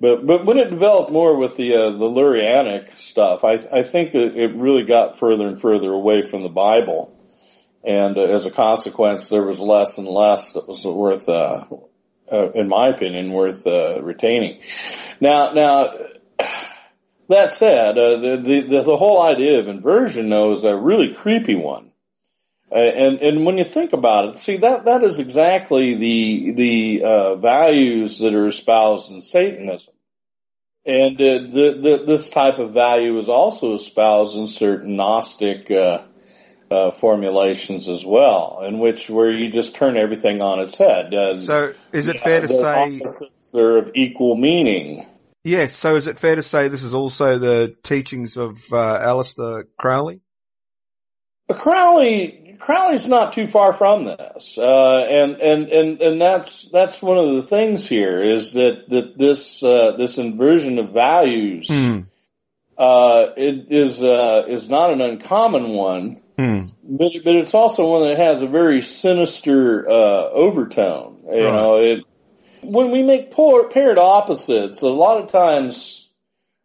[0.00, 4.14] But but when it developed more with the uh, the Lurianic stuff, I I think
[4.14, 7.16] it, it really got further and further away from the Bible,
[7.82, 11.66] and uh, as a consequence, there was less and less that was worth, uh,
[12.32, 14.60] uh, in my opinion, worth uh, retaining.
[15.20, 15.92] Now now
[17.28, 21.54] that said, uh, the, the the whole idea of inversion though is a really creepy
[21.54, 21.90] one.
[22.70, 27.02] Uh, and and when you think about it, see that that is exactly the the
[27.04, 29.94] uh, values that are espoused in Satanism,
[30.84, 35.70] and uh, the, the this type of value is also espoused in certain Gnostic
[36.70, 41.14] uh, formulations as well, in which where you just turn everything on its head.
[41.14, 43.00] Uh, So is it fair to say?
[43.00, 45.06] opposites are of equal meaning.
[45.44, 45.76] Yes.
[45.76, 50.20] So is it fair to say this is also the teachings of uh, Aleister Crowley?
[51.48, 57.18] Crowley Crowley's not too far from this, uh, and and and and that's that's one
[57.18, 62.00] of the things here is that that this uh, this inversion of values Hmm.
[62.76, 66.66] uh, it is uh, is not an uncommon one, Hmm.
[66.82, 71.22] but but it's also one that has a very sinister uh, overtone.
[71.24, 71.52] You Right.
[71.52, 72.04] know, it
[72.62, 76.08] when we make polar, paired opposites, a lot of times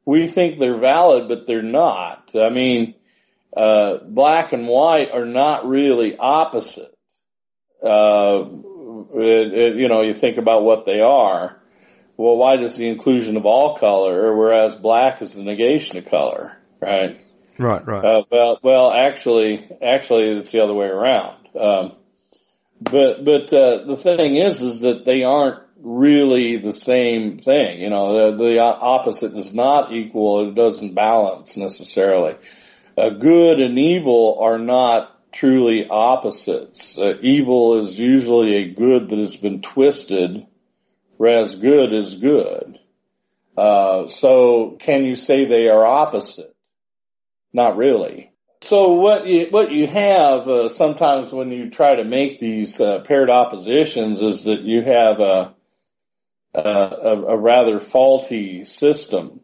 [0.05, 2.31] we think they're valid, but they're not.
[2.35, 2.95] I mean,
[3.55, 6.93] uh, black and white are not really opposite.
[7.83, 8.45] Uh,
[9.13, 11.57] it, it, you know, you think about what they are.
[12.17, 16.57] Well, why does the inclusion of all color, whereas black is the negation of color,
[16.79, 17.19] right?
[17.57, 17.85] Right.
[17.85, 18.03] Right.
[18.03, 21.37] Uh, well, well, actually, actually, it's the other way around.
[21.57, 21.93] Um,
[22.79, 27.81] but but uh, the thing is, is that they aren't really the same thing.
[27.81, 30.49] You know, the, the opposite is not equal.
[30.49, 32.35] It doesn't balance necessarily.
[32.97, 36.97] Uh, good and evil are not truly opposites.
[36.97, 40.45] Uh, evil is usually a good that has been twisted,
[41.17, 42.79] whereas good is good.
[43.57, 46.50] Uh, so can you say they are opposite?
[47.53, 48.31] Not really.
[48.61, 52.99] So what you what you have uh, sometimes when you try to make these uh,
[52.99, 55.55] paired oppositions is that you have a
[56.53, 59.39] a, a, rather faulty system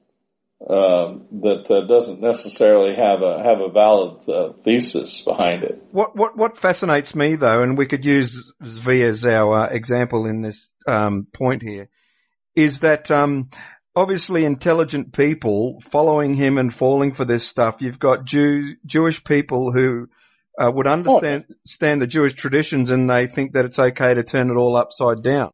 [0.70, 5.82] um, that uh, doesn't necessarily have a have a valid uh, thesis behind it.
[5.92, 10.26] What what what fascinates me though, and we could use Zvi as our uh, example
[10.26, 11.90] in this um, point here,
[12.56, 13.50] is that um,
[13.98, 17.82] obviously intelligent people following him and falling for this stuff.
[17.82, 20.08] You've got Jew, Jewish people who
[20.56, 24.52] uh, would understand understand the Jewish traditions and they think that it's okay to turn
[24.52, 25.50] it all upside down.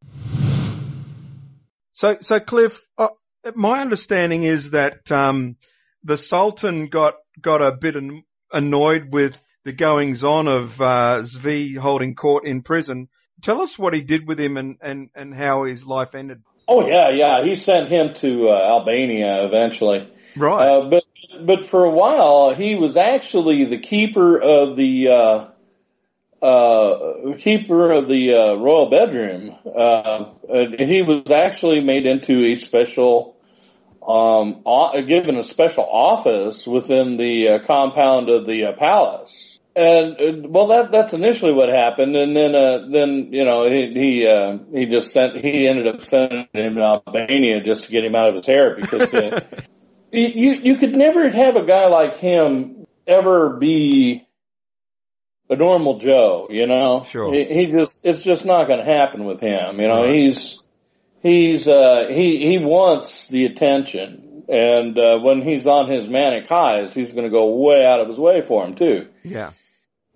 [1.93, 3.09] So, so Cliff, uh,
[3.55, 5.55] my understanding is that um,
[6.03, 11.77] the Sultan got got a bit an- annoyed with the goings on of uh, Zvi
[11.77, 13.07] holding court in prison.
[13.41, 16.41] Tell us what he did with him and, and, and how his life ended.
[16.67, 17.43] Oh yeah, yeah.
[17.43, 20.09] He sent him to uh, Albania eventually.
[20.35, 20.67] Right.
[20.67, 21.03] Uh, but
[21.41, 25.45] but for a while he was actually the keeper of the uh,
[26.43, 29.55] uh, keeper of the uh, royal bedroom.
[29.65, 33.37] Uh, and he was actually made into a special,
[34.05, 34.61] um,
[35.07, 39.59] given a special office within the uh, compound of the uh, palace.
[39.75, 44.27] And well, that that's initially what happened, and then uh, then you know he he
[44.27, 48.13] uh, he just sent he ended up sending him to Albania just to get him
[48.13, 49.39] out of his hair because uh,
[50.11, 54.27] you you could never have a guy like him ever be
[55.49, 57.03] a normal Joe, you know.
[57.09, 57.33] Sure.
[57.33, 59.79] He, he just it's just not going to happen with him.
[59.79, 60.13] You know, Right.
[60.13, 60.59] he's
[61.23, 66.93] he's uh he he wants the attention, and uh, when he's on his manic highs,
[66.93, 69.07] he's going to go way out of his way for him too.
[69.23, 69.53] Yeah.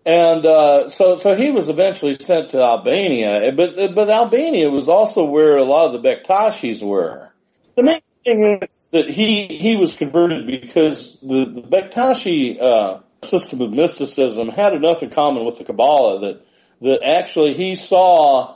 [0.07, 5.25] And uh, so, so he was eventually sent to Albania, but but Albania was also
[5.25, 7.29] where a lot of the Bektashis were.
[7.75, 13.59] The main thing is that he he was converted because the, the Bektashi uh, system
[13.59, 16.45] of mysticism had enough in common with the Kabbalah that
[16.83, 18.55] that actually he saw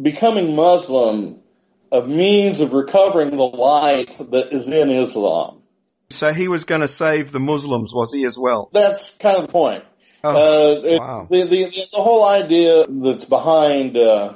[0.00, 1.40] becoming Muslim
[1.92, 5.60] a means of recovering the light that is in Islam.
[6.08, 8.70] So he was going to save the Muslims, was he as well?
[8.72, 9.84] That's kind of the point.
[10.24, 11.26] Oh, Uh, it- wow.
[11.30, 14.34] the, the the whole idea that's behind uh,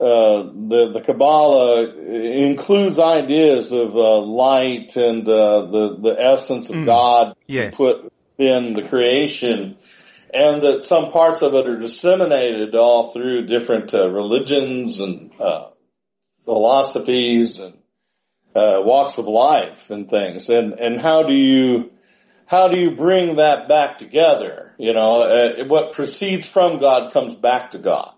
[0.00, 6.84] uh, the the Kabbalah includes ideas of uh, light and uh, the the essence of
[6.84, 7.74] God Yes.
[7.74, 9.76] put in the creation,
[10.32, 15.70] and that some parts of it are disseminated all through different uh, religions and uh,
[16.44, 17.74] philosophies and
[18.54, 20.50] uh, walks of life and things.
[20.50, 21.90] And and how do you
[22.46, 24.72] how do you bring that back together?
[24.78, 28.12] You know, uh, what proceeds from God comes back to God.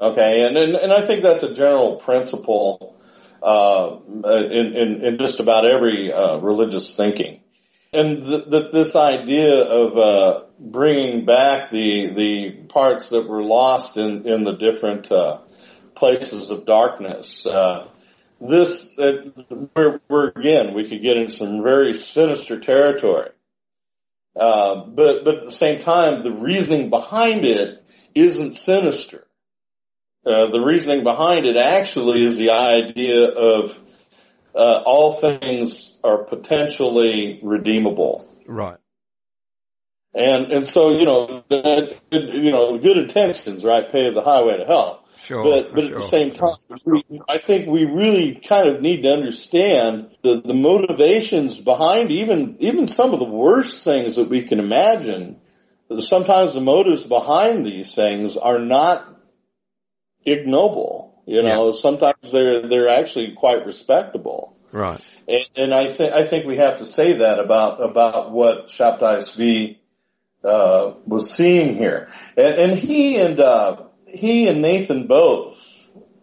[0.00, 2.96] Okay, and and, and I think that's a general principle
[3.42, 7.40] uh, in, in in just about every uh, religious thinking,
[7.92, 13.96] and th- th- this idea of uh, bringing back the the parts that were lost
[13.96, 15.38] in in the different uh,
[15.96, 17.44] places of darkness.
[17.44, 17.88] Uh,
[18.40, 19.30] this uh,
[19.74, 23.30] we're, we're again we could get into some very sinister territory.
[24.38, 27.84] Uh, but but at the same time, the reasoning behind it
[28.14, 29.26] isn't sinister.
[30.24, 33.78] Uh, the reasoning behind it actually is the idea of
[34.54, 38.78] uh, all things are potentially redeemable, Right.
[40.14, 44.64] and and so you know that, you know good intentions right pave the highway to
[44.66, 45.04] hell.
[45.20, 45.42] Sure.
[45.42, 49.02] But but at sure, the same time, we, I think we really kind of need
[49.02, 54.44] to understand the the motivations behind even even some of the worst things that we
[54.44, 55.40] can imagine.
[55.98, 59.06] Sometimes the motives behind these things are not
[60.24, 61.22] ignoble.
[61.26, 64.56] You know, sometimes they're they're actually quite respectable.
[64.72, 65.00] Right.
[65.26, 69.78] And, and I think I think we have to say that about about what Zvi
[70.44, 75.64] uh, was seeing here, and, and he and uh, he and Nathan both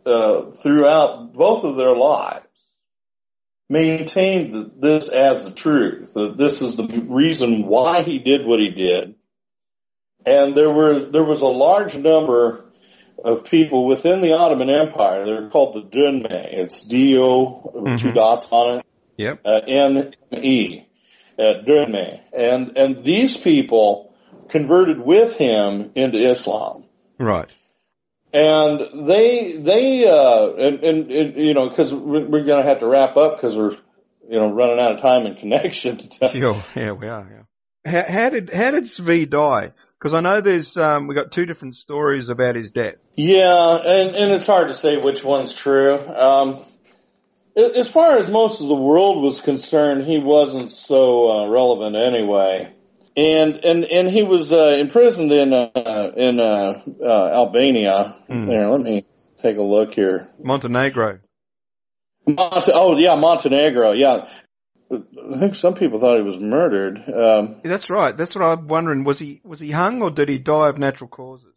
[0.06, 2.48] uh, throughout both of their lives
[3.70, 6.14] maintained that this as the truth.
[6.14, 9.16] That this is the reason why he did what he did,
[10.26, 12.66] and there were there was a large number
[13.24, 15.26] of people within the Ottoman Empire.
[15.26, 16.54] They're called the Dönmeh.
[16.54, 18.16] It's D-O, with two Mhm.
[18.16, 18.86] dots on it,
[19.18, 19.40] Yep.
[19.46, 20.86] uh, N-E,
[21.40, 22.20] uh, Dönmeh.
[22.34, 24.14] And, and these people
[24.50, 26.84] converted with him into Islam.
[27.18, 27.50] Right.
[28.36, 32.86] And they, they, uh, and, and, and you know, cause we're, we're gonna have to
[32.86, 33.78] wrap up cause we're,
[34.28, 36.10] you know, running out of time and connection.
[36.32, 36.62] Sure.
[36.76, 37.26] Yeah, we are.
[37.32, 37.44] Yeah.
[37.90, 39.72] How, how did how did Zvi die?
[39.98, 42.96] Because I know there's um, we got two different stories about his death.
[43.16, 45.98] Yeah, and, and it's hard to say which one's true.
[45.98, 46.66] Um,
[47.56, 52.75] as far as most of the world was concerned, he wasn't so uh, relevant anyway.
[53.18, 58.18] And and and he was uh, imprisoned in uh, in uh, uh, Albania.
[58.28, 58.46] Hmm.
[58.46, 59.06] There, let me
[59.38, 60.30] take a look here.
[60.44, 61.20] Montenegro.
[62.28, 63.94] Monte- oh yeah, Montenegro.
[63.94, 64.28] Yeah,
[64.92, 66.98] I think some people thought he was murdered.
[67.08, 68.16] Um, Yeah, that's right.
[68.18, 69.04] That's what I'm wondering.
[69.06, 71.54] Was he was he hung or did he die of natural causes?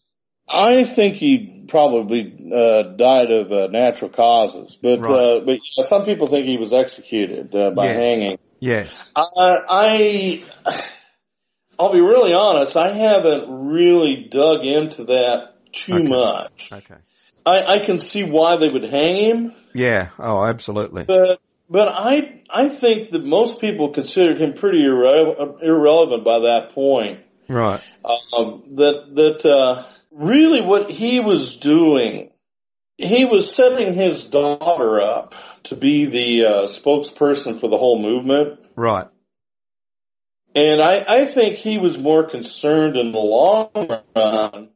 [0.51, 5.12] I think he probably uh, died of uh, natural causes, but Right.
[5.12, 7.97] uh, but some people think he was executed uh, by Yes.
[8.05, 8.39] hanging.
[8.60, 9.10] Yes.
[9.14, 9.24] I,
[9.68, 10.44] I
[11.78, 12.76] I'll be really honest.
[12.76, 16.09] I haven't really dug into that too Okay.
[16.09, 16.70] much.
[16.72, 16.96] Okay.
[17.46, 20.09] I, I can see why they would hang him, Yeah.
[20.18, 21.05] Oh, absolutely.
[21.05, 21.40] but
[21.70, 27.20] but I I think that most people considered him pretty irre- irrelevant by that point.
[27.48, 27.80] Right.
[28.05, 32.30] um, that that uh, really what he was doing,
[32.98, 35.34] he was setting his daughter up
[35.64, 39.06] to be the uh, spokesperson for the whole movement, Right.
[40.55, 44.70] And I, I think he was more concerned in the long run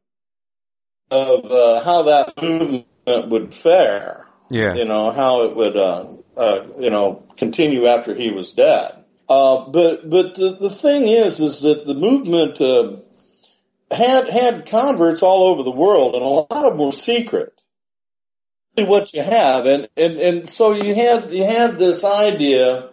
[1.11, 4.27] of uh, how that movement would fare.
[4.51, 4.75] Yeah.
[4.75, 9.05] You know how it would, uh, uh, you know, continue after he was dead.
[9.29, 12.97] Uh, but but the, the thing is, is that the movement uh,
[13.91, 17.55] had had converts all over the world, and a lot of them were secret.
[18.77, 22.91] What you have, and and and so you had you had this idea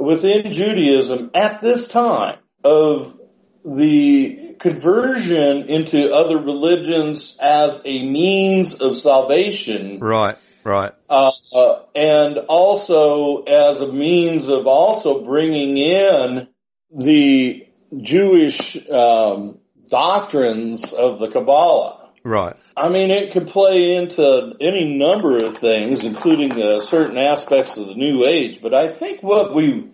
[0.00, 3.18] within Judaism at this time of
[3.64, 10.36] the conversion into other religions as a means of salvation Right.
[10.64, 10.92] Right.
[11.08, 16.48] uh, uh, and also as a means of also bringing in
[16.94, 17.66] the
[17.96, 19.58] Jewish um,
[19.88, 21.97] doctrines of the Kabbalah.
[22.24, 22.56] Right.
[22.76, 27.86] I mean, it could play into any number of things, including uh, certain aspects of
[27.86, 28.60] the New Age.
[28.60, 29.90] But I think what we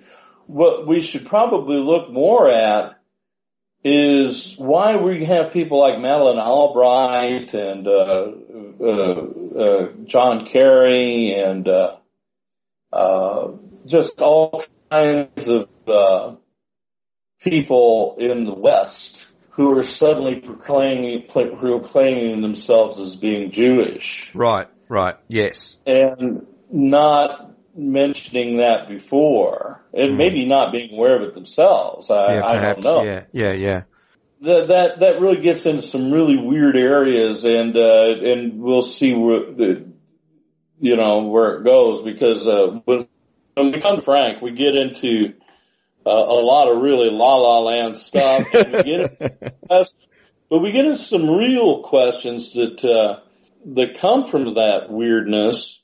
[0.47, 2.99] what we should probably look more at
[3.83, 8.33] is why we have people like Madeleine Albright and uh,
[8.81, 11.97] uh, uh, John Kerry and uh,
[12.93, 13.53] uh,
[13.85, 16.35] just all kinds of uh,
[17.41, 24.69] people in the West who are suddenly proclaiming proclaiming themselves as being Jewish Right.
[24.89, 25.17] Right.
[25.29, 25.77] Yes.
[25.87, 32.11] and not mentioning that before, and maybe not being aware of it themselves.
[32.11, 32.37] I.
[32.37, 32.47] Yeah.
[32.47, 33.03] I don't know.
[33.03, 33.25] Yeah.
[33.33, 33.53] Yeah.
[33.53, 33.83] Yeah.
[34.43, 39.15] That that that really gets into some really weird areas, and uh, and we'll see
[39.15, 39.87] where the
[40.81, 43.07] you know where it goes because uh, when
[43.55, 45.35] when we come to Frank, we get into
[46.07, 50.07] uh, a lot of really la la land stuff, and we get us,
[50.51, 53.21] but we get into some real questions that uh,
[53.75, 55.81] that come from that weirdness,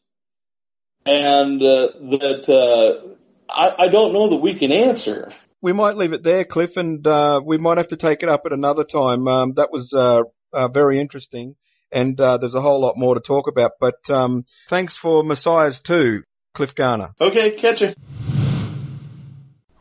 [1.06, 3.14] and uh, that uh,
[3.50, 5.32] I, I don't know that we can answer.
[5.62, 8.42] we might leave it there, Cliff, and uh, we might have to take it up
[8.46, 9.26] at another time.
[9.28, 10.22] Um, that was uh,
[10.52, 11.56] uh, very interesting,
[11.90, 13.72] and uh, there's a whole lot more to talk about.
[13.80, 16.22] But um, thanks for Messiahs too,
[16.54, 17.10] Cliff Garner.
[17.20, 17.94] Okay, catch you.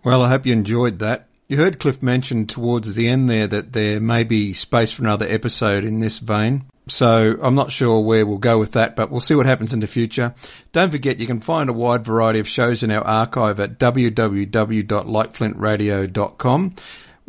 [0.03, 1.25] Well, I hope you enjoyed that.
[1.47, 5.25] You heard Cliff mention towards the end there that there may be space for another
[5.27, 6.65] episode in this vein.
[6.87, 9.79] So I'm not sure where we'll go with that, but we'll see what happens in
[9.79, 10.33] the future.
[10.71, 16.75] Don't forget you can find a wide variety of shows in our archive at www.likeflintradio.com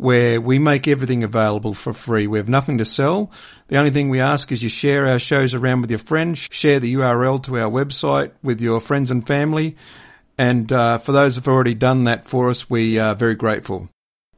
[0.01, 2.25] where we make everything available for free.
[2.25, 3.29] We have nothing to sell.
[3.67, 6.79] The only thing we ask is you share our shows around with your friends, share
[6.79, 9.77] the URL to our website with your friends and family.
[10.41, 13.89] And uh, for those who've already done that for us, we are very grateful.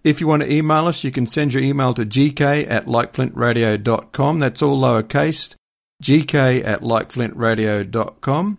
[0.04, 4.40] If you want to email us, you can send your email to gk at likeflintradio.com.
[4.40, 5.56] That's all lowercase.
[6.04, 8.58] gk at likeflintradio.com.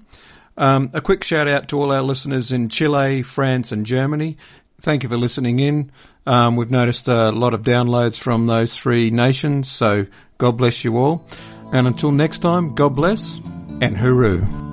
[0.57, 4.39] Um, a quick shout out to all our listeners in Chile, France and Germany.
[4.81, 5.93] Thank you for listening in.
[6.25, 10.07] Um, we've noticed a lot of downloads from those three nations, so
[10.39, 11.27] God bless you all.
[11.75, 13.37] And until next time, God bless
[13.83, 14.65] and hooroo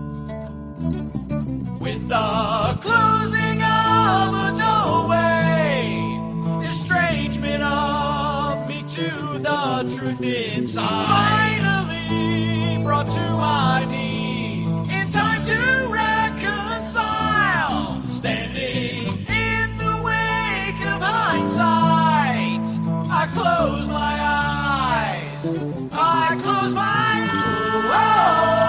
[2.81, 6.19] closing of a doorway,
[6.67, 9.07] estrangement of me to
[9.39, 11.07] the truth inside.
[11.07, 17.81] Finally brought to my knees in time to reconcile.
[18.07, 22.67] Standing in the wake of hindsight,
[23.09, 25.45] I close my eyes.
[25.93, 28.60] I close my eyes.